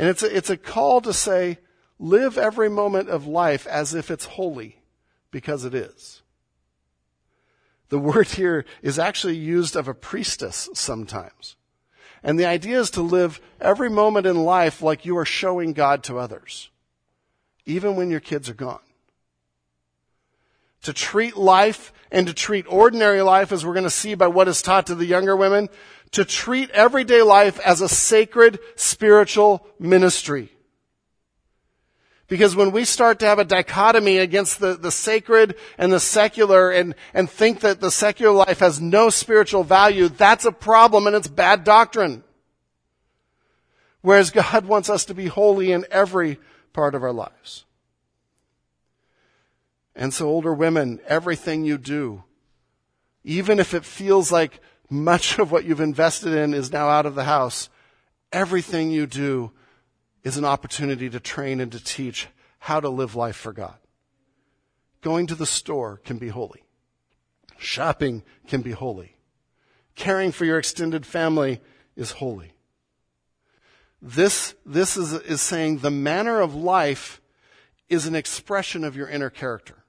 [0.00, 1.58] And it's a, it's a call to say,
[1.98, 4.80] live every moment of life as if it's holy
[5.30, 6.22] because it is.
[7.90, 11.56] The word here is actually used of a priestess sometimes.
[12.22, 16.02] And the idea is to live every moment in life like you are showing God
[16.04, 16.70] to others,
[17.66, 18.80] even when your kids are gone.
[20.84, 24.48] To treat life and to treat ordinary life, as we're going to see by what
[24.48, 25.68] is taught to the younger women,
[26.12, 30.50] to treat everyday life as a sacred spiritual ministry.
[32.30, 36.70] Because when we start to have a dichotomy against the, the sacred and the secular
[36.70, 41.16] and, and think that the secular life has no spiritual value, that's a problem and
[41.16, 42.22] it's bad doctrine.
[44.00, 46.38] Whereas God wants us to be holy in every
[46.72, 47.64] part of our lives.
[49.96, 52.22] And so older women, everything you do,
[53.24, 57.14] even if it feels like much of what you've invested in is now out of
[57.14, 57.68] the house,
[58.32, 59.52] everything you do
[60.22, 63.76] is an opportunity to train and to teach how to live life for God.
[65.00, 66.64] Going to the store can be holy.
[67.58, 69.16] Shopping can be holy.
[69.94, 71.60] Caring for your extended family
[71.96, 72.52] is holy.
[74.02, 77.20] This, this is, is saying the manner of life
[77.88, 79.84] is an expression of your inner character.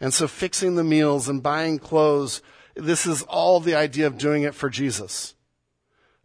[0.00, 2.42] And so fixing the meals and buying clothes,
[2.74, 5.34] this is all the idea of doing it for Jesus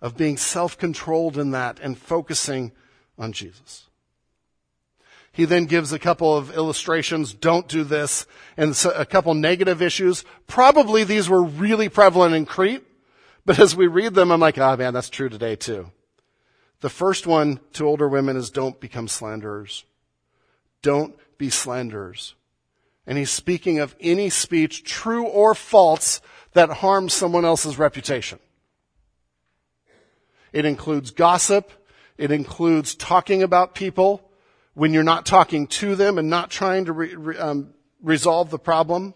[0.01, 2.71] of being self-controlled in that and focusing
[3.17, 3.85] on Jesus.
[5.31, 8.25] He then gives a couple of illustrations, don't do this,
[8.57, 10.25] and a couple negative issues.
[10.47, 12.83] Probably these were really prevalent in Crete,
[13.45, 15.91] but as we read them, I'm like, ah, oh, man, that's true today too.
[16.81, 19.83] The first one to older women is don't become slanderers.
[20.81, 22.35] Don't be slanderers.
[23.09, 26.21] And he's speaking of any speech, true or false,
[26.53, 28.37] that harms someone else's reputation.
[30.53, 31.71] It includes gossip.
[32.19, 34.29] It includes talking about people
[34.75, 38.59] when you're not talking to them and not trying to re, re, um, resolve the
[38.59, 39.15] problem.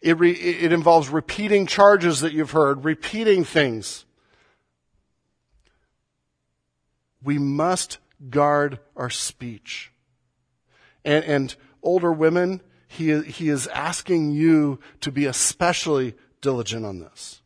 [0.00, 4.06] It, re, it involves repeating charges that you've heard, repeating things.
[7.22, 7.98] We must
[8.30, 9.91] guard our speech.
[11.04, 17.42] And, and older women, he, he is asking you to be especially diligent on this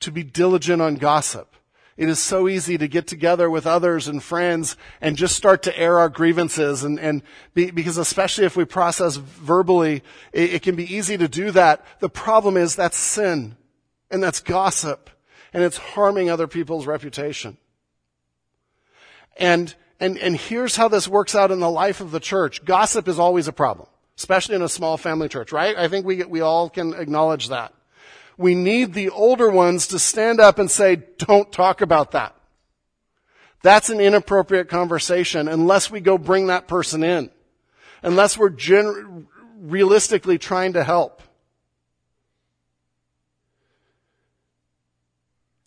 [0.00, 1.54] to be diligent on gossip.
[1.96, 5.78] It is so easy to get together with others and friends and just start to
[5.78, 7.22] air our grievances and, and
[7.52, 11.84] be, because especially if we process verbally, it, it can be easy to do that.
[12.00, 13.56] The problem is that's sin
[14.10, 15.10] and that's gossip
[15.52, 17.58] and it's harming other people's reputation.
[19.36, 22.64] And, And, and here's how this works out in the life of the church.
[22.64, 23.86] Gossip is always a problem,
[24.16, 25.76] especially in a small family church, right?
[25.76, 27.74] I think we, we all can acknowledge that.
[28.38, 32.34] We need the older ones to stand up and say, don't talk about that.
[33.62, 37.28] That's an inappropriate conversation unless we go bring that person in.
[38.02, 41.20] Unless we're gen- realistically trying to help.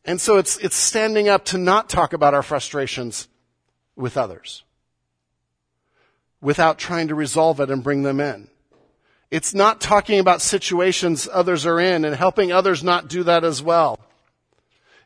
[0.04, 3.28] And so it's, it's standing up to not talk about our frustrations
[3.96, 4.64] with others
[6.44, 8.50] without trying to resolve it and bring them in.
[9.32, 13.64] It's not talking about situations others are in and helping others not do that as
[13.64, 14.00] well.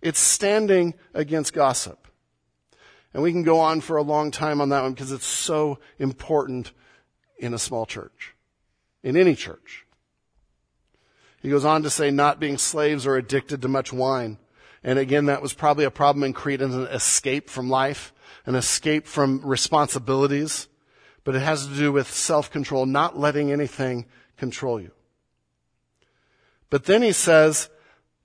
[0.01, 2.07] It's standing against gossip.
[3.13, 5.79] And we can go on for a long time on that one because it's so
[5.97, 6.71] important
[7.37, 8.35] in a small church,
[9.03, 9.85] in any church.
[11.41, 14.39] He goes on to say not being slaves or addicted to much wine.
[14.87, 18.13] And again, that was probably a problem in Crete as an escape from life,
[18.45, 20.69] an escape from responsibilities.
[21.25, 24.05] But it has to do with self-control, not letting anything
[24.37, 24.91] control you.
[26.69, 27.69] But then he says,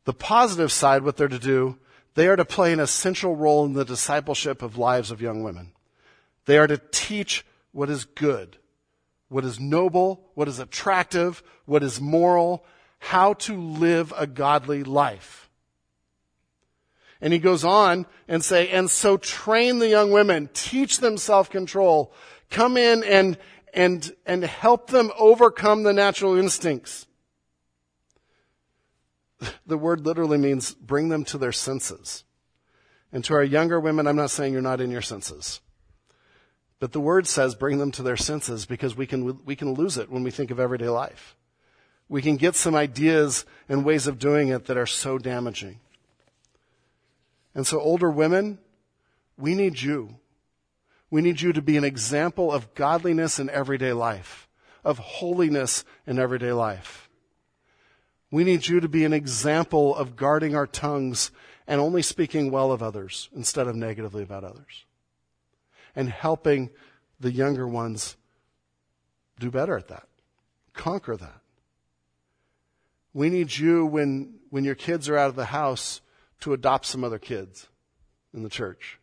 [0.05, 1.81] the positive side, what they're to do,
[2.15, 5.73] they are to play an essential role in the discipleship of lives of young women.
[6.45, 8.57] They are to teach what is good,
[9.29, 12.65] what is noble, what is attractive, what is moral,
[13.01, 15.49] how to live a godly life.
[17.23, 22.13] And he goes on and say, and so train the young women, teach them self-control,
[22.51, 23.39] come in and,
[23.73, 27.07] and, and help them overcome the natural instincts.
[29.67, 32.25] The word literally means bring them to their senses.
[33.13, 35.61] And to our younger women, I'm not saying you're not in your senses.
[36.81, 39.97] But the word says bring them to their senses because we can, we can lose
[39.97, 41.37] it when we think of everyday life.
[42.09, 45.79] We can get some ideas and ways of doing it that are so damaging.
[47.55, 48.59] And so, older women,
[49.37, 50.17] we need you.
[51.11, 54.49] We need you to be an example of godliness in everyday life,
[54.85, 57.11] of holiness in everyday life.
[58.31, 61.31] We need you to be an example of guarding our tongues
[61.67, 64.87] and only speaking well of others instead of negatively about others.
[65.95, 66.71] And helping
[67.21, 68.17] the younger ones
[69.39, 70.09] do better at that,
[70.73, 71.41] conquer that.
[73.13, 76.01] We need you when, when your kids are out of the house
[76.43, 77.69] to adopt some other kids
[78.35, 78.99] in the church.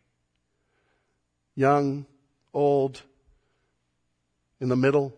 [1.54, 2.06] Young,
[2.54, 3.02] old,
[4.60, 5.14] in the middle.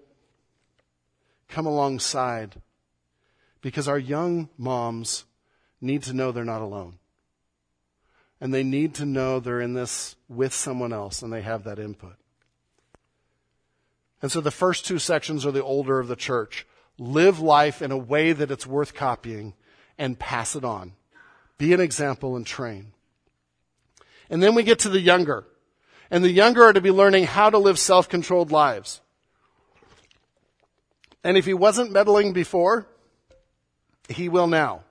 [1.49, 2.63] Come alongside.
[3.61, 5.25] Because our young moms
[5.81, 6.99] need to know they're not alone.
[8.41, 11.79] And they need to know they're in this with someone else and they have that
[11.79, 12.17] input.
[14.21, 16.67] And so the first two sections are the older of the church.
[16.99, 19.55] Live life in a way that it's worth copying
[19.99, 20.93] and pass it on.
[21.63, 22.91] Be an example and train.
[24.29, 25.45] And then we get to the younger.
[26.11, 29.01] And the younger are to be learning how to live self-controlled lives.
[31.23, 32.89] And if he wasn't meddling before,
[34.09, 34.83] he will now.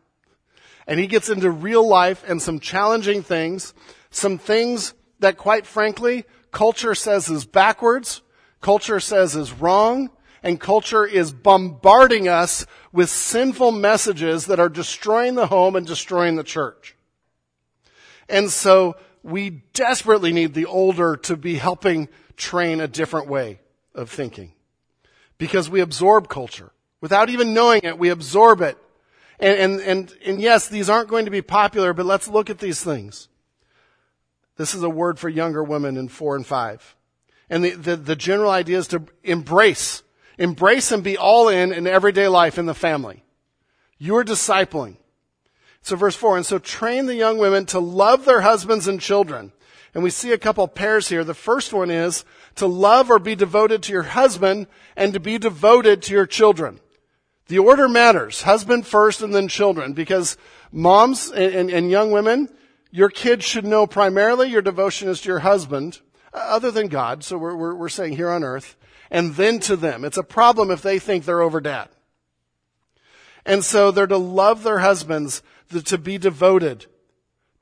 [0.88, 3.74] And he gets into real life and some challenging things,
[4.10, 8.22] some things that quite frankly, culture says is backwards,
[8.62, 10.10] culture says is wrong,
[10.43, 16.36] and culture is bombarding us with sinful messages that are destroying the home and destroying
[16.36, 16.95] the church.
[18.27, 23.60] And so we desperately need the older to be helping train a different way
[23.93, 24.54] of thinking.
[25.38, 26.71] Because we absorb culture.
[27.01, 28.77] Without even knowing it, we absorb it.
[29.39, 32.60] And, and, and, and yes, these aren't going to be popular, but let's look at
[32.60, 33.27] these things.
[34.58, 36.95] This is a word for younger women in four and five.
[37.49, 40.04] And the, the, the general idea is to embrace
[40.41, 43.23] Embrace and be all in in everyday life in the family.
[43.99, 44.97] You're discipling.
[45.84, 49.51] So verse four, and so train the young women to love their husbands and children.
[49.93, 51.23] And we see a couple pairs here.
[51.23, 52.25] The first one is
[52.56, 56.80] to love or be devoted to your husband and to be devoted to your children.
[57.47, 58.43] The order matters.
[58.43, 60.38] Husband first and then children because
[60.71, 62.49] moms and, and, and young women,
[62.89, 66.00] your kids should know primarily your devotion is to your husband,
[66.33, 67.23] uh, other than God.
[67.23, 68.75] So we're, we're, we're saying here on earth
[69.12, 70.06] and then to them.
[70.06, 71.90] It's a problem if they think they're over dad.
[73.46, 75.44] And so they're to love their husbands,
[75.86, 76.86] to be devoted,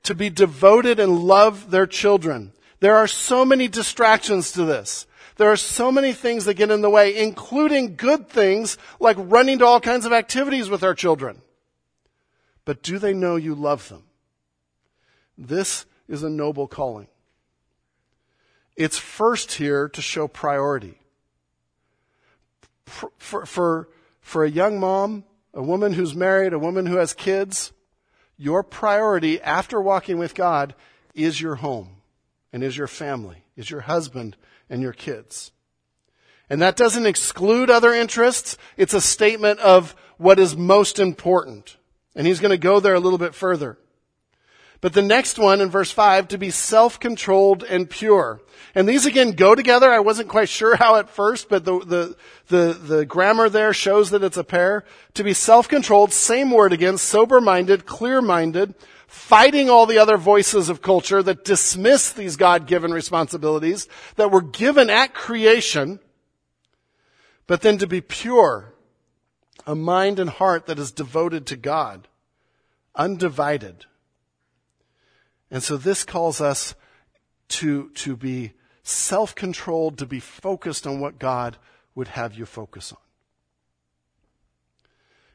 [0.04, 2.52] to be devoted and love their children.
[2.78, 5.06] There are so many distractions to this.
[5.36, 9.58] There are so many things that get in the way, including good things like running
[9.58, 11.42] to all kinds of activities with our children.
[12.64, 14.04] But do they know you love them?
[15.36, 17.08] This is a noble calling.
[18.76, 20.99] It's first here to show priority
[22.90, 23.88] for, for,
[24.20, 25.24] for a young mom,
[25.54, 27.72] a woman who's married, a woman who has kids,
[28.36, 30.74] your priority after walking with God
[31.14, 32.00] is your home.
[32.52, 34.36] and is your family, is your husband
[34.68, 35.52] and your kids.
[36.48, 38.56] And that doesn't exclude other interests.
[38.76, 41.76] It's a statement of what is most important.
[42.16, 43.78] And he's going to go there a little bit further.
[44.80, 48.40] But the next one in verse 5, to be self-controlled and pure.
[48.74, 49.90] And these again go together.
[49.90, 52.16] I wasn't quite sure how at first, but the, the,
[52.48, 54.84] the, the grammar there shows that it's a pair.
[55.14, 58.74] To be self-controlled, same word again, sober-minded, clear-minded,
[59.06, 64.88] fighting all the other voices of culture that dismiss these God-given responsibilities that were given
[64.88, 66.00] at creation,
[67.46, 68.72] but then to be pure,
[69.66, 72.08] a mind and heart that is devoted to God,
[72.94, 73.84] undivided.
[75.50, 76.74] And so this calls us
[77.48, 81.56] to, to be self-controlled, to be focused on what God
[81.94, 82.98] would have you focus on.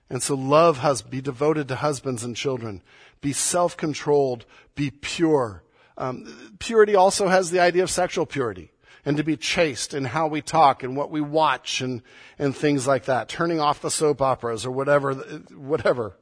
[0.09, 2.82] And so love has, be devoted to husbands and children.
[3.22, 4.45] Be self-controlled.
[4.76, 5.63] Be pure.
[5.97, 8.72] Um, purity also has the idea of sexual purity
[9.03, 12.01] and to be chaste in how we talk and what we watch and,
[12.39, 13.30] and things like that.
[13.30, 16.18] Turning off the soap operas or whatever, whatever.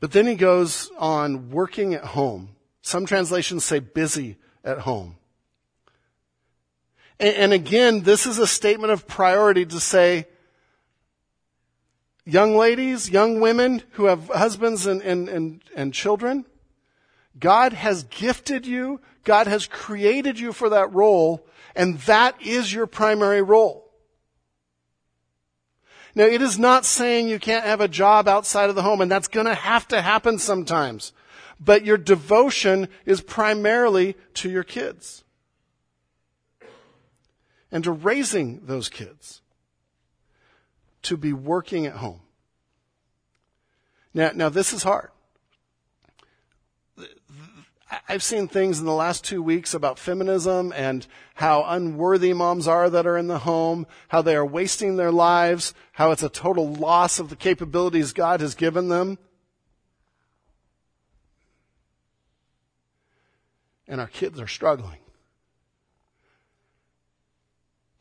[0.00, 2.50] But then he goes on working at home.
[2.82, 5.16] Some translations say busy at home.
[7.18, 10.26] And, and again, this is a statement of priority to say,
[12.24, 16.44] young ladies, young women who have husbands and, and, and, and children,
[17.38, 19.00] God has gifted you.
[19.24, 21.46] God has created you for that role,
[21.76, 23.87] and that is your primary role.
[26.14, 29.10] Now, it is not saying you can't have a job outside of the home, and
[29.10, 31.12] that's going to have to happen sometimes.
[31.60, 35.24] But your devotion is primarily to your kids
[37.70, 39.42] and to raising those kids
[41.02, 42.20] to be working at home.
[44.14, 45.10] Now, now this is hard.
[48.06, 52.90] I've seen things in the last two weeks about feminism and how unworthy moms are
[52.90, 56.70] that are in the home, how they are wasting their lives, how it's a total
[56.70, 59.18] loss of the capabilities God has given them.
[63.86, 64.98] And our kids are struggling.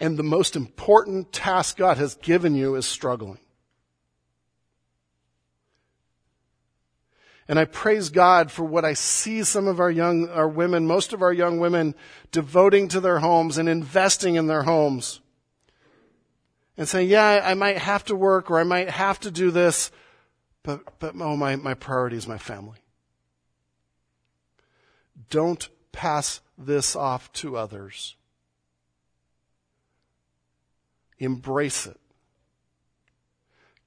[0.02, 3.40] And the most important task God has given you is struggling.
[7.48, 11.14] And I praise God for what I see some of our young, our women, most
[11.14, 11.96] of our young women
[12.32, 15.22] devoting to their homes and investing in their homes.
[16.76, 19.92] And saying, yeah, I might have to work or I might have to do this,
[20.62, 22.78] but, but oh, my, my priority is my family.
[25.30, 28.16] Don't pass this off to others.
[31.18, 32.00] Embrace it.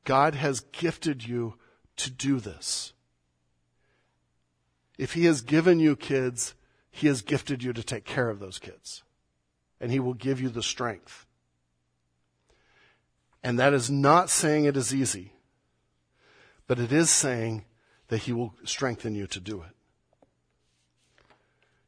[0.05, 1.55] God has gifted you
[1.97, 2.93] to do this.
[5.01, 6.55] If He has given you kids,
[6.91, 9.03] He has gifted you to take care of those kids.
[9.81, 11.27] And He will give you the strength.
[13.43, 15.33] And that is not saying it is easy,
[16.67, 17.65] but it is saying
[18.09, 19.75] that He will strengthen you to do it.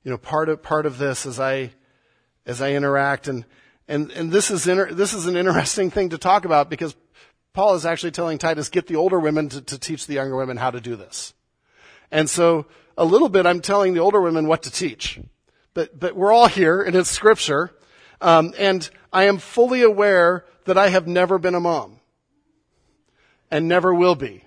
[0.05, 1.73] You know, part of, part of this as I,
[2.47, 3.45] as I interact and,
[3.89, 6.97] and, and this is, inter, this is an interesting thing to talk about because
[7.53, 10.57] Paul is actually telling Titus, get the older women to, to teach the younger women
[10.57, 11.35] how to do this.
[12.11, 12.67] And so
[12.97, 15.21] a little bit I'm telling the older women what to teach.
[15.75, 17.71] But, but we're all here and it's scripture.
[18.21, 22.01] Um, and I am fully aware that I have never been a mom
[23.51, 24.45] and never will be,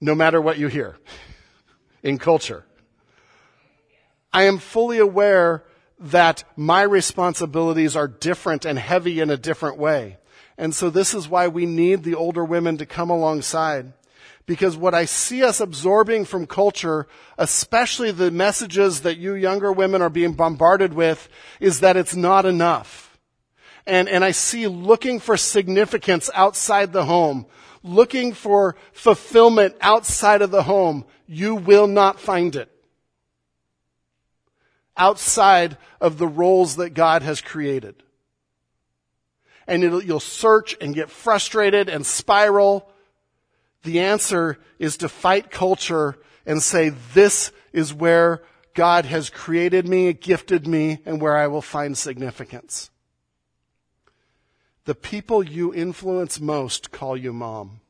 [0.00, 0.96] no matter what you hear
[2.02, 2.64] in culture.
[4.32, 5.64] I am fully aware
[5.98, 10.18] that my responsibilities are different and heavy in a different way.
[10.56, 13.92] And so this is why we need the older women to come alongside
[14.48, 20.00] because what I see us absorbing from culture, especially the messages that you younger women
[20.00, 21.28] are being bombarded with,
[21.60, 23.18] is that it's not enough.
[23.86, 27.44] And, and I see looking for significance outside the home,
[27.82, 31.04] looking for fulfillment outside of the home.
[31.26, 32.70] You will not find it.
[34.96, 38.02] Outside of the roles that God has created.
[39.66, 42.90] And you'll search and get frustrated and spiral
[43.82, 46.16] the answer is to fight culture
[46.46, 48.42] and say, this is where
[48.74, 52.90] God has created me, gifted me, and where I will find significance.
[54.84, 57.80] The people you influence most call you mom.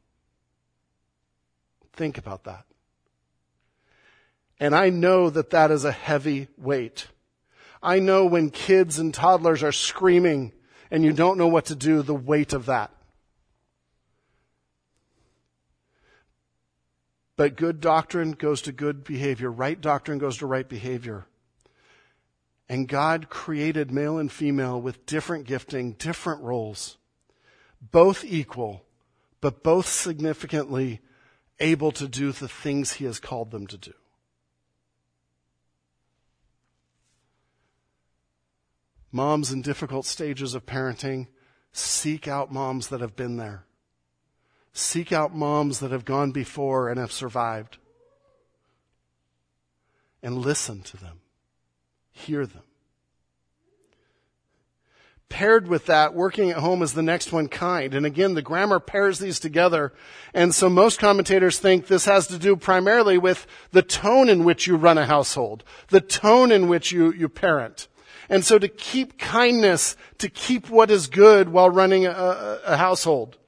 [1.93, 2.65] Think about that.
[4.61, 7.07] And I know that that is a heavy weight.
[7.83, 10.53] I know when kids and toddlers are screaming
[10.91, 12.91] and you don't know what to do, the weight of that.
[17.39, 19.49] But good doctrine goes to good behavior.
[19.49, 21.27] Right doctrine goes to right behavior.
[22.69, 26.99] And God created male and female with different gifting, different roles,
[27.81, 28.83] both equal,
[29.41, 31.01] but both significantly
[31.61, 33.95] able to do the things He has called them to do.
[39.13, 41.29] Moms in difficult stages of parenting,
[41.71, 43.65] seek out moms that have been there.
[44.79, 47.79] Seek out moms that have gone before and have survived.
[50.23, 51.19] And listen to them.
[52.13, 52.63] Hear them.
[55.29, 57.93] Paired with that, working at home is the next one, kind.
[57.93, 59.93] And again, the grammar pairs these together.
[60.33, 64.69] And so most commentators think this has to do primarily with the tone in which
[64.69, 67.89] you run a household, the tone in which you, you parent.
[68.29, 73.39] And so to keep kindness, to keep what is good while running a, a household.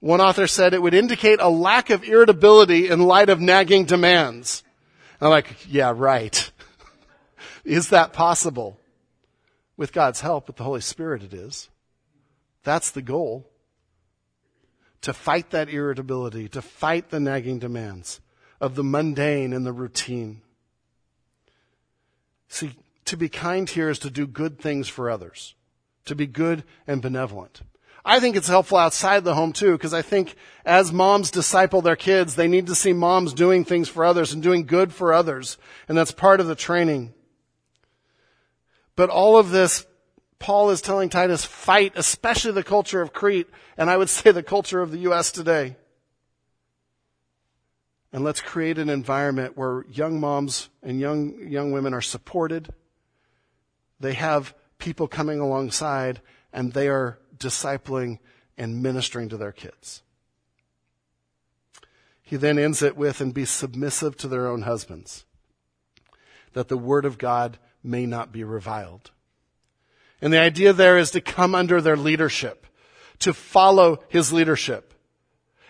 [0.00, 4.62] One author said it would indicate a lack of irritability in light of nagging demands.
[5.20, 6.50] I'm like, yeah, right.
[7.64, 8.78] is that possible?
[9.76, 11.68] With God's help, with the Holy Spirit, it is.
[12.62, 13.48] That's the goal.
[15.02, 18.20] To fight that irritability, to fight the nagging demands
[18.60, 20.42] of the mundane and the routine.
[22.48, 22.72] See,
[23.04, 25.54] to be kind here is to do good things for others,
[26.04, 27.62] to be good and benevolent.
[28.04, 31.96] I think it's helpful outside the home too, because I think as moms disciple their
[31.96, 35.58] kids, they need to see moms doing things for others and doing good for others.
[35.88, 37.14] And that's part of the training.
[38.96, 39.86] But all of this,
[40.38, 44.42] Paul is telling Titus, fight, especially the culture of Crete, and I would say the
[44.42, 45.30] culture of the U.S.
[45.30, 45.76] today.
[48.12, 52.72] And let's create an environment where young moms and young, young women are supported.
[54.00, 56.20] They have people coming alongside
[56.52, 58.18] and they are discipling
[58.56, 60.02] and ministering to their kids.
[62.22, 65.24] He then ends it with, and be submissive to their own husbands,
[66.52, 69.10] that the word of God may not be reviled.
[70.20, 72.66] And the idea there is to come under their leadership,
[73.20, 74.92] to follow his leadership.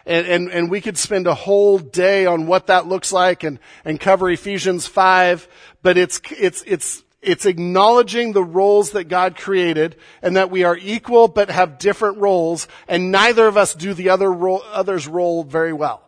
[0.04, 3.58] And, and, and we could spend a whole day on what that looks like and,
[3.84, 5.46] and cover Ephesians 5,
[5.82, 10.76] but it's, it's, it's it's acknowledging the roles that God created and that we are
[10.76, 15.42] equal but have different roles and neither of us do the other role, other's role
[15.42, 16.02] very well.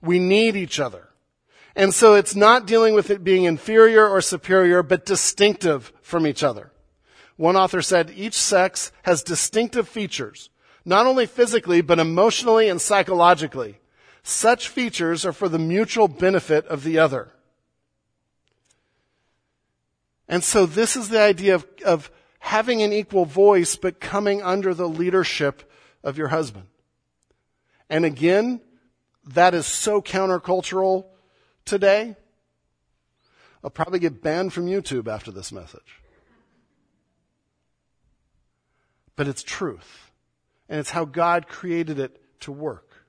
[0.00, 1.08] We need each other.
[1.74, 6.44] And so it's not dealing with it being inferior or superior, but distinctive from each
[6.44, 6.70] other.
[7.36, 10.50] One author said each sex has distinctive features,
[10.84, 13.78] not only physically, but emotionally and psychologically.
[14.22, 17.33] Such features are for the mutual benefit of the other.
[20.28, 24.74] And so this is the idea of, of having an equal voice, but coming under
[24.74, 25.70] the leadership
[26.02, 26.66] of your husband.
[27.90, 28.60] And again,
[29.26, 31.06] that is so countercultural
[31.64, 32.16] today.
[33.62, 36.02] I'll probably get banned from YouTube after this message.
[39.16, 40.10] But it's truth.
[40.68, 43.06] And it's how God created it to work.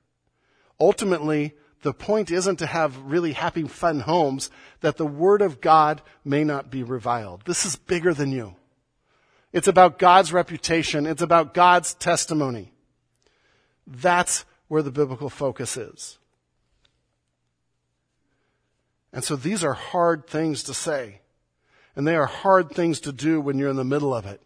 [0.80, 1.54] Ultimately,
[1.86, 4.50] the point isn't to have really happy, fun homes,
[4.82, 7.44] that the Word of God may not be reviled.
[7.46, 8.56] This is bigger than you.
[9.54, 11.06] It's about God's reputation.
[11.06, 12.72] It's about God's testimony.
[13.86, 16.18] That's where the biblical focus is.
[19.14, 21.22] And so these are hard things to say.
[21.96, 24.42] And they are hard things to do when you're in the middle of it.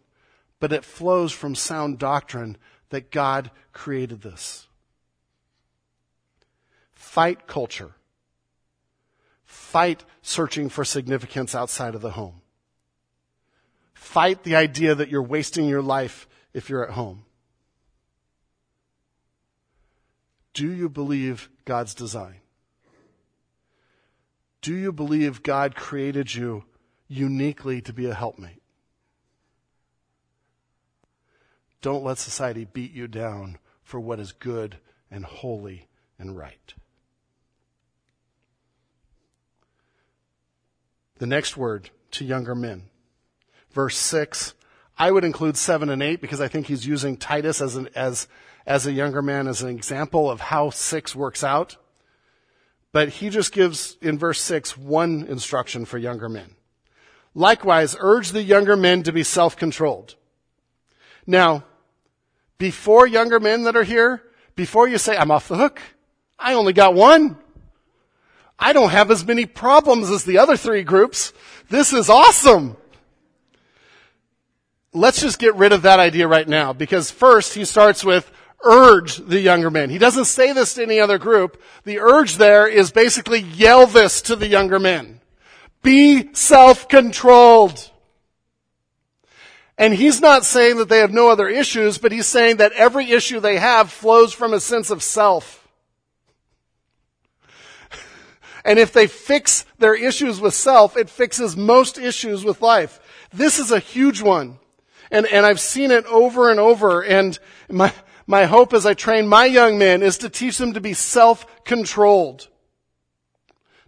[0.60, 2.58] But it flows from sound doctrine
[2.90, 4.66] that God created this.
[7.10, 7.90] Fight culture.
[9.44, 12.40] Fight searching for significance outside of the home.
[13.94, 17.24] Fight the idea that you're wasting your life if you're at home.
[20.54, 22.36] Do you believe God's design?
[24.62, 26.62] Do you believe God created you
[27.08, 28.62] uniquely to be a helpmate?
[31.82, 34.76] Don't let society beat you down for what is good
[35.10, 36.74] and holy and right.
[41.20, 42.84] The next word to younger men.
[43.72, 44.54] Verse 6.
[44.98, 48.26] I would include 7 and 8 because I think he's using Titus as, an, as,
[48.66, 51.76] as a younger man as an example of how 6 works out.
[52.92, 56.54] But he just gives in verse 6 one instruction for younger men.
[57.34, 60.14] Likewise, urge the younger men to be self-controlled.
[61.26, 61.64] Now,
[62.56, 64.22] before younger men that are here,
[64.56, 65.82] before you say, I'm off the hook,
[66.38, 67.36] I only got one.
[68.60, 71.32] I don't have as many problems as the other three groups.
[71.70, 72.76] This is awesome.
[74.92, 78.30] Let's just get rid of that idea right now because first he starts with
[78.62, 79.88] urge the younger men.
[79.88, 81.62] He doesn't say this to any other group.
[81.84, 85.20] The urge there is basically yell this to the younger men.
[85.82, 87.90] Be self-controlled.
[89.78, 93.10] And he's not saying that they have no other issues, but he's saying that every
[93.10, 95.59] issue they have flows from a sense of self.
[98.64, 103.00] And if they fix their issues with self, it fixes most issues with life.
[103.32, 104.58] This is a huge one.
[105.10, 107.02] And, and I've seen it over and over.
[107.02, 107.38] And
[107.68, 107.92] my,
[108.26, 112.48] my hope as I train my young men is to teach them to be self-controlled.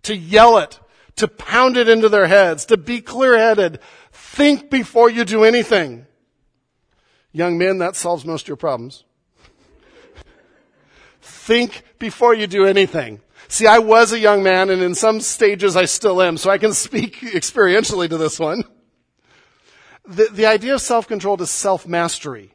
[0.05, 0.81] To yell it.
[1.17, 2.65] To pound it into their heads.
[2.67, 3.79] To be clear-headed.
[4.11, 6.07] Think before you do anything.
[7.33, 9.05] Young men, that solves most of your problems.
[11.23, 13.21] Think before you do anything.
[13.49, 16.59] See, I was a young man and in some stages I still am, so I
[16.59, 18.65] can speak experientially to this one.
[20.05, 22.55] The, the idea of self-control is self-mastery.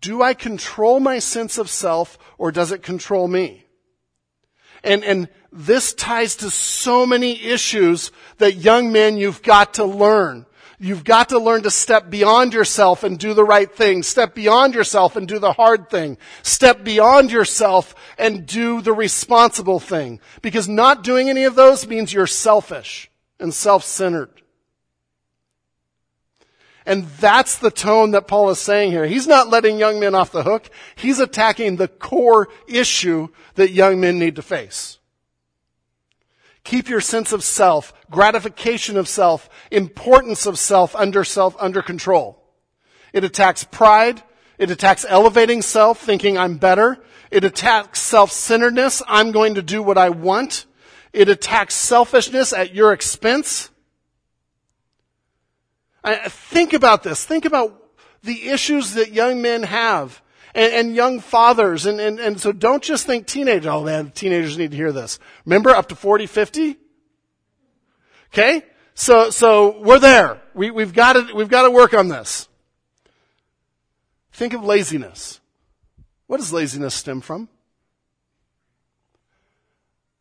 [0.00, 3.66] Do I control my sense of self or does it control me?
[4.82, 10.45] And, and this ties to so many issues that young men you've got to learn.
[10.78, 14.02] You've got to learn to step beyond yourself and do the right thing.
[14.02, 16.18] Step beyond yourself and do the hard thing.
[16.42, 20.20] Step beyond yourself and do the responsible thing.
[20.42, 23.10] Because not doing any of those means you're selfish
[23.40, 24.30] and self-centered.
[26.84, 29.06] And that's the tone that Paul is saying here.
[29.06, 30.70] He's not letting young men off the hook.
[30.94, 34.98] He's attacking the core issue that young men need to face.
[36.62, 42.42] Keep your sense of self, gratification of self, importance of self under self, under control.
[43.12, 44.22] It attacks pride.
[44.58, 46.98] It attacks elevating self, thinking I'm better.
[47.30, 49.02] It attacks self-centeredness.
[49.06, 50.66] I'm going to do what I want.
[51.12, 53.70] It attacks selfishness at your expense.
[56.04, 57.24] I, think about this.
[57.24, 57.82] Think about
[58.22, 60.22] the issues that young men have
[60.54, 61.86] and, and young fathers.
[61.86, 63.66] And, and, and so don't just think teenagers.
[63.66, 65.18] Oh man, teenagers need to hear this.
[65.44, 66.76] Remember up to 40, 50?
[68.32, 68.64] Okay?
[68.94, 70.40] So, so we're there.
[70.54, 72.48] We, we've got to, we've got to work on this.
[74.32, 75.40] Think of laziness.
[76.26, 77.48] What does laziness stem from?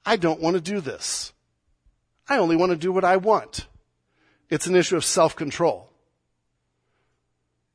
[0.06, 1.34] I don't want to do this.
[2.28, 3.68] I only want to do what I want.
[4.50, 5.90] It's an issue of self-control.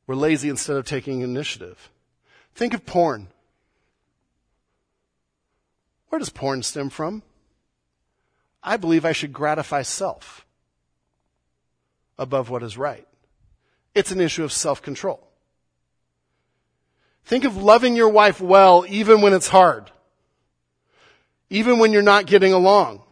[0.07, 1.91] We're lazy instead of taking initiative.
[2.55, 3.28] Think of porn.
[6.09, 7.22] Where does porn stem from?
[8.62, 10.46] I believe I should gratify self
[12.18, 13.06] above what is right.
[13.94, 15.26] It's an issue of self-control.
[17.24, 19.90] Think of loving your wife well even when it's hard.
[21.48, 23.02] Even when you're not getting along.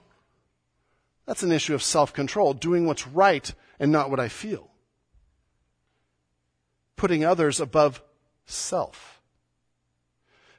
[1.26, 4.70] That's an issue of self-control, doing what's right and not what I feel.
[6.96, 8.02] Putting others above
[8.46, 9.20] self.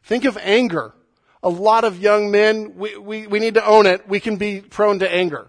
[0.03, 0.93] Think of anger.
[1.41, 4.07] A lot of young men, we, we, we need to own it.
[4.07, 5.47] We can be prone to anger.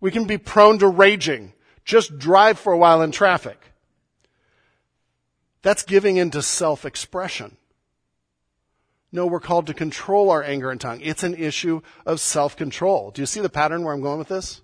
[0.00, 1.52] We can be prone to raging.
[1.84, 3.58] Just drive for a while in traffic.
[5.62, 7.56] That's giving into self-expression.
[9.12, 11.00] No, we're called to control our anger and tongue.
[11.02, 13.12] It's an issue of self-control.
[13.12, 14.62] Do you see the pattern where I'm going with this?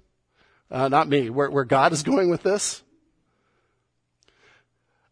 [0.70, 2.82] Uh, not me, where, where God is going with this?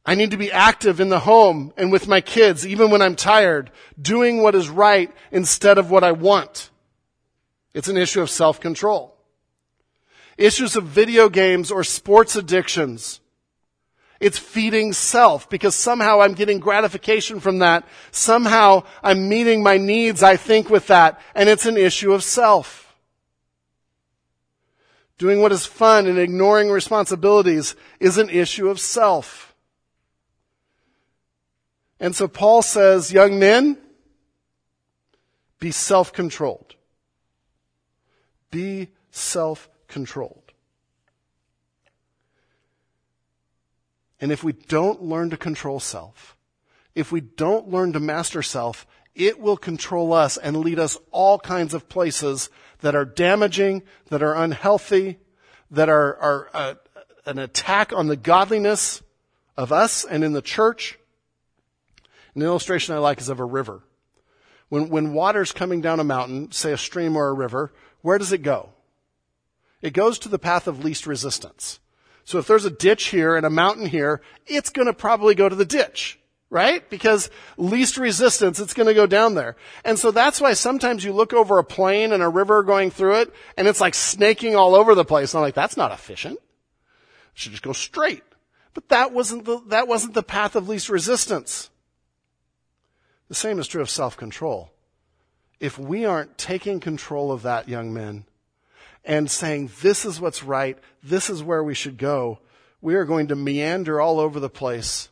[0.09, 3.16] I need to be active in the home and with my kids, even when I'm
[3.16, 6.70] tired, doing what is right instead of what I want.
[7.74, 9.12] It's an issue of self-control.
[10.38, 13.20] Issues of video games or sports addictions.
[14.20, 17.84] It's feeding self because somehow I'm getting gratification from that.
[18.12, 21.20] Somehow I'm meeting my needs, I think, with that.
[21.34, 22.96] And it's an issue of self.
[25.18, 29.45] Doing what is fun and ignoring responsibilities is an issue of self.
[31.99, 33.78] And so Paul says, young men,
[35.59, 36.74] be self-controlled.
[38.51, 40.53] Be self-controlled.
[44.20, 46.36] And if we don't learn to control self,
[46.94, 51.38] if we don't learn to master self, it will control us and lead us all
[51.38, 55.18] kinds of places that are damaging, that are unhealthy,
[55.70, 56.74] that are, are uh,
[57.24, 59.03] an attack on the godliness
[59.57, 60.99] of us and in the church.
[62.37, 63.82] An illustration I like is of a river.
[64.68, 67.72] When, when water's coming down a mountain, say a stream or a river,
[68.03, 68.70] where does it go?
[69.80, 71.80] It goes to the path of least resistance.
[72.24, 75.49] So if there's a ditch here and a mountain here, it's going to probably go
[75.49, 76.18] to the ditch,
[76.51, 76.89] right?
[76.91, 79.57] Because least resistance, it's going to go down there.
[79.84, 83.20] And so that's why sometimes you look over a plain and a river going through
[83.20, 85.32] it, and it's like snaking all over the place.
[85.32, 86.39] And I'm like, that's not efficient.
[86.39, 86.43] It
[87.34, 88.24] should just go straight.
[88.74, 91.70] But that wasn't the, that wasn't the path of least resistance.
[93.29, 94.70] The same is true of self-control.
[95.59, 98.24] If we aren't taking control of that, young men,
[99.05, 102.41] and saying, this is what's right, this is where we should go,
[102.81, 105.09] we are going to meander all over the place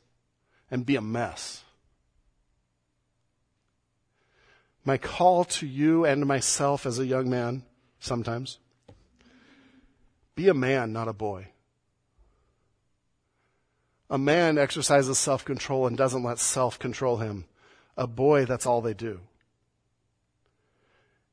[0.70, 1.62] and be a mess.
[4.84, 7.62] My call to you and myself as a young man,
[8.00, 8.58] sometimes,
[10.34, 11.48] be a man, not a boy.
[14.10, 17.46] A man exercises self control and doesn't let self control him.
[17.96, 19.20] A boy, that's all they do.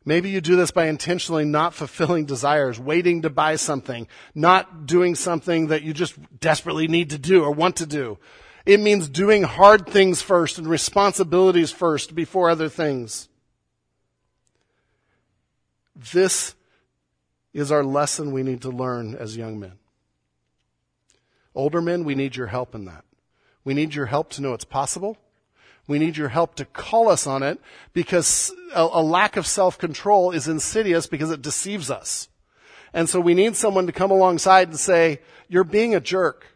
[0.03, 5.14] Maybe you do this by intentionally not fulfilling desires, waiting to buy something, not doing
[5.14, 8.18] something that you just desperately need to do or want to do.
[8.66, 13.30] It means doing hard things first and responsibilities first before other things.
[15.95, 16.55] This
[17.53, 19.74] is our lesson we need to learn as young men.
[21.53, 23.03] Older men, we need your help in that.
[23.64, 25.18] We need your help to know it's possible.
[25.92, 27.60] We need your help to call us on it
[27.94, 32.30] because a, a lack of self-control is insidious because it deceives us.
[32.94, 35.20] And so we need someone to come alongside and say,
[35.50, 36.48] you're being a jerk.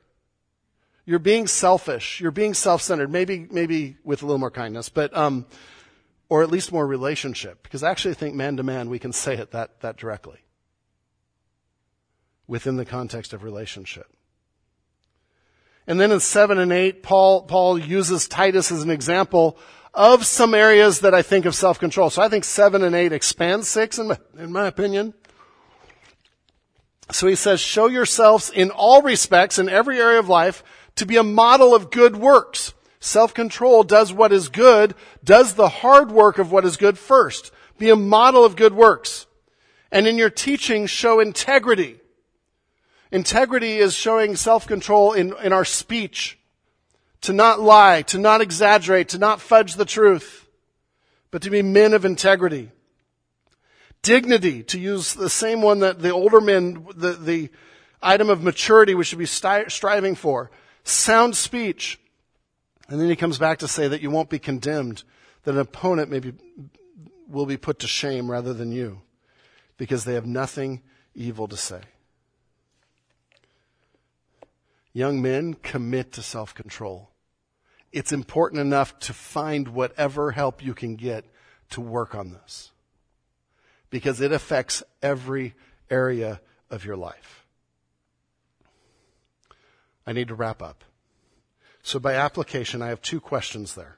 [1.05, 2.19] You're being selfish.
[2.19, 3.11] You're being self-centered.
[3.11, 5.45] Maybe, maybe with a little more kindness, but, um,
[6.29, 7.61] or at least more relationship.
[7.61, 10.39] Because I actually think man to man, we can say it that, that directly.
[12.47, 14.07] Within the context of relationship.
[15.87, 19.57] And then in 7 and 8, Paul, Paul uses Titus as an example
[19.93, 22.09] of some areas that I think of self-control.
[22.09, 25.13] So I think 7 and 8 expand 6 in my, in my opinion.
[27.11, 30.63] So he says, show yourselves in all respects, in every area of life,
[30.95, 32.73] to be a model of good works.
[32.99, 37.51] Self-control does what is good, does the hard work of what is good first.
[37.77, 39.27] Be a model of good works.
[39.91, 41.99] And in your teaching, show integrity.
[43.11, 46.39] Integrity is showing self-control in, in our speech.
[47.21, 50.47] To not lie, to not exaggerate, to not fudge the truth,
[51.31, 52.71] but to be men of integrity.
[54.03, 57.49] Dignity, to use the same one that the older men, the, the
[58.01, 60.51] item of maturity we should be striving for.
[60.83, 61.99] Sound speech.
[62.87, 65.03] And then he comes back to say that you won't be condemned,
[65.43, 66.33] that an opponent maybe
[67.27, 69.01] will be put to shame rather than you,
[69.77, 70.83] because they have nothing
[71.15, 71.81] evil to say.
[74.95, 77.09] Young men, commit to self control.
[77.91, 81.25] It's important enough to find whatever help you can get
[81.71, 82.71] to work on this
[83.89, 85.53] because it affects every
[85.89, 86.39] area
[86.69, 87.45] of your life.
[90.07, 90.85] I need to wrap up.
[91.83, 93.97] So by application, I have two questions there.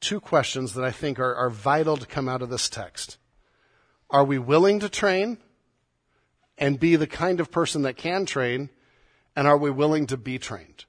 [0.00, 3.18] Two questions that I think are, are vital to come out of this text.
[4.08, 5.36] Are we willing to train
[6.56, 8.70] and be the kind of person that can train?
[9.36, 10.84] And are we willing to be trained?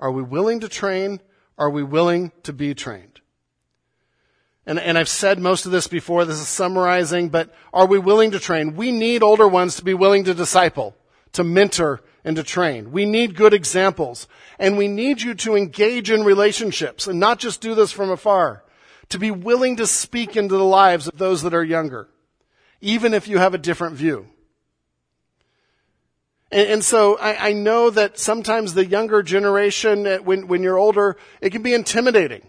[0.00, 1.20] Are we willing to train?
[1.56, 3.20] Are we willing to be trained?
[4.64, 8.32] And, and I've said most of this before, this is summarizing, but are we willing
[8.32, 8.76] to train?
[8.76, 10.94] We need older ones to be willing to disciple,
[11.32, 12.92] to mentor, and to train.
[12.92, 14.28] We need good examples.
[14.58, 18.62] And we need you to engage in relationships and not just do this from afar.
[19.08, 22.10] To be willing to speak into the lives of those that are younger,
[22.82, 24.28] even if you have a different view.
[26.50, 30.78] And, and so I, I, know that sometimes the younger generation, uh, when, when you're
[30.78, 32.42] older, it can be intimidating.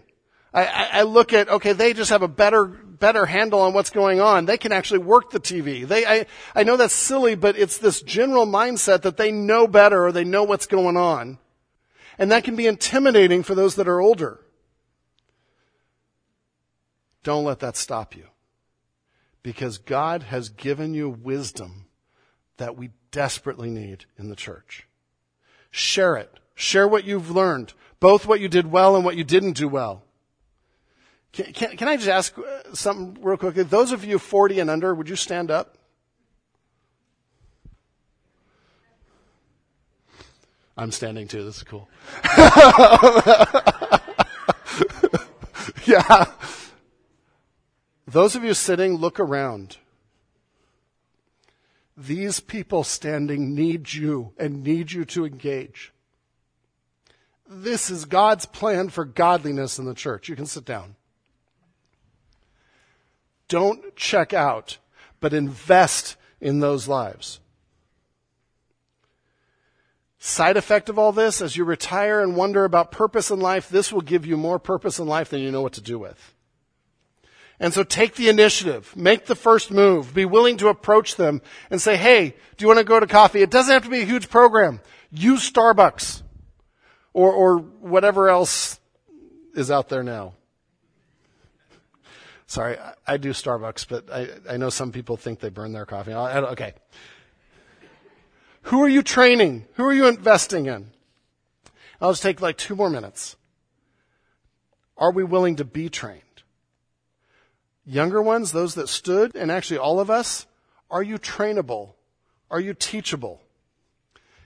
[0.52, 4.20] I, I, look at, okay, they just have a better, better handle on what's going
[4.20, 4.46] on.
[4.46, 5.86] They can actually work the TV.
[5.86, 10.06] They, I, I know that's silly, but it's this general mindset that they know better
[10.06, 11.38] or they know what's going on.
[12.18, 14.40] And that can be intimidating for those that are older.
[17.22, 18.26] Don't let that stop you.
[19.42, 21.86] Because God has given you wisdom
[22.56, 24.86] that we desperately need in the church.
[25.70, 26.38] Share it.
[26.54, 30.02] Share what you've learned, both what you did well and what you didn't do well.
[31.32, 33.62] Can, can, can I just ask uh, something real quickly?
[33.62, 35.76] Those of you 40 and under, would you stand up?
[40.76, 41.44] I'm standing too.
[41.44, 41.88] This is cool.
[45.84, 46.24] yeah.
[48.06, 49.76] Those of you sitting, look around.
[52.00, 55.92] These people standing need you and need you to engage.
[57.46, 60.26] This is God's plan for godliness in the church.
[60.26, 60.96] You can sit down.
[63.48, 64.78] Don't check out,
[65.20, 67.40] but invest in those lives.
[70.18, 73.92] Side effect of all this, as you retire and wonder about purpose in life, this
[73.92, 76.34] will give you more purpose in life than you know what to do with.
[77.60, 81.80] And so take the initiative, make the first move, be willing to approach them and
[81.80, 83.42] say, hey, do you want to go to coffee?
[83.42, 84.80] It doesn't have to be a huge program.
[85.12, 86.22] Use Starbucks
[87.12, 88.80] or, or whatever else
[89.54, 90.32] is out there now.
[92.46, 96.14] Sorry, I, do Starbucks, but I, I know some people think they burn their coffee.
[96.14, 96.72] I, I, okay.
[98.62, 99.66] Who are you training?
[99.74, 100.90] Who are you investing in?
[102.00, 103.36] I'll just take like two more minutes.
[104.96, 106.22] Are we willing to be trained?
[107.90, 110.46] Younger ones, those that stood, and actually all of us,
[110.92, 111.94] are you trainable?
[112.48, 113.40] Are you teachable?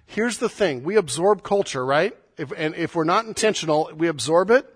[0.07, 0.83] Here's the thing.
[0.83, 2.17] We absorb culture, right?
[2.39, 4.67] If, and if we're not intentional, we absorb it.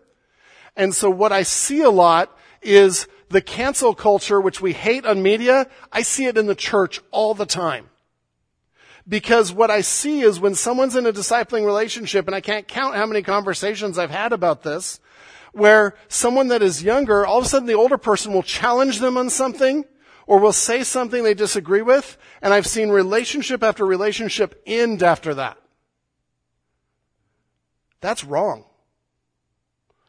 [0.76, 5.22] And so what I see a lot is the cancel culture, which we hate on
[5.22, 5.66] media.
[5.90, 7.88] I see it in the church all the time.
[9.08, 12.96] Because what I see is when someone's in a discipling relationship, and I can't count
[12.96, 15.00] how many conversations I've had about this,
[15.52, 19.16] where someone that is younger, all of a sudden the older person will challenge them
[19.16, 19.84] on something,
[20.26, 25.34] or will say something they disagree with, and I've seen relationship after relationship end after
[25.34, 25.58] that.
[28.00, 28.64] That's wrong.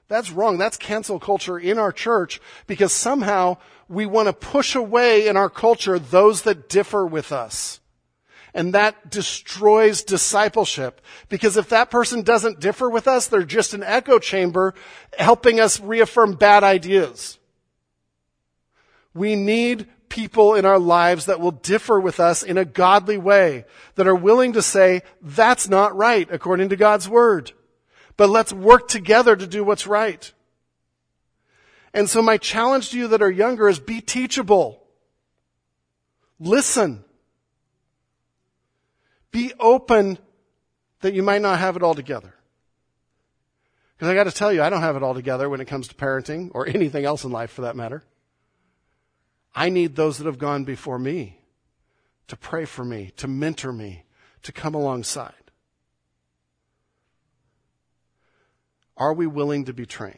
[0.10, 0.58] That's wrong.
[0.58, 5.50] That's cancel culture in our church because somehow we want to push away in our
[5.50, 7.80] culture those that differ with us.
[8.54, 11.02] And that destroys discipleship.
[11.30, 14.74] Because if that person doesn't differ with us, they're just an echo chamber
[15.18, 17.38] helping us reaffirm bad ideas.
[19.14, 23.66] We need people in our lives that will differ with us in a godly way,
[23.96, 27.52] that are willing to say, that's not right according to God's word.
[28.18, 30.34] But let's work together to do what's right.
[31.94, 34.84] And so my challenge to you that are younger is be teachable.
[36.40, 37.04] Listen.
[39.32, 40.18] Be open
[41.02, 42.34] that you might not have it all together.
[43.96, 45.88] Because I got to tell you, I don't have it all together when it comes
[45.90, 48.04] to parenting or anything else in life for that matter.
[49.54, 51.40] I need those that have gone before me
[52.28, 54.04] to pray for me, to mentor me,
[54.44, 55.34] to come alongside.
[58.96, 60.18] Are we willing to be trained?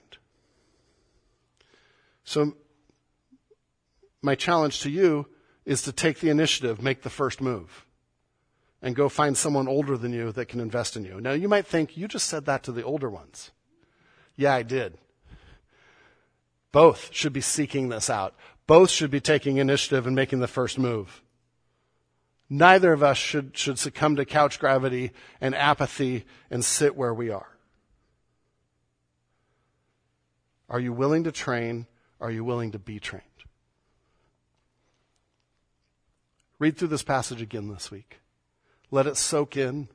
[2.23, 2.55] So,
[4.21, 5.27] my challenge to you
[5.65, 7.85] is to take the initiative, make the first move
[8.81, 11.21] and go find someone older than you that can invest in you.
[11.21, 13.51] Now, you might think, you just said that to the older ones.
[14.35, 14.97] Yeah, I did.
[16.71, 18.33] Both should be seeking this out.
[18.65, 21.21] Both should be taking initiative and making the first move.
[22.49, 27.29] Neither of us should, should succumb to couch gravity and apathy and sit where we
[27.29, 27.47] are.
[30.69, 31.85] Are you willing to train?
[32.19, 33.25] Are you willing to be trained?
[36.59, 38.19] Read through this passage again this week.
[38.91, 39.87] Let it soak in.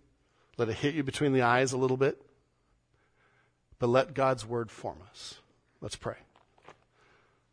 [0.57, 2.21] Let it hit you between the eyes a little bit.
[3.79, 5.37] But let God's word form us.
[5.83, 6.17] Let's pray.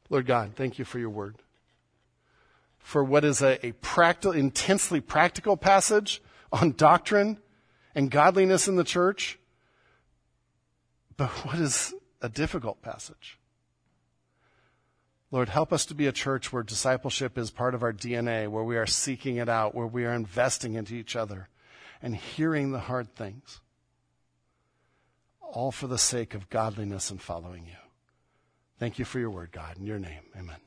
[0.09, 1.35] Lord God, thank you for your word.
[2.79, 6.21] For what is a, a practical, intensely practical passage
[6.51, 7.37] on doctrine
[7.93, 9.37] and godliness in the church.
[11.17, 13.37] But what is a difficult passage?
[15.33, 18.63] Lord, help us to be a church where discipleship is part of our DNA, where
[18.63, 21.49] we are seeking it out, where we are investing into each other
[22.03, 23.59] and hearing the hard things.
[25.41, 27.73] All for the sake of godliness and following you.
[28.77, 29.79] Thank you for your word, God.
[29.79, 30.57] In your name, amen.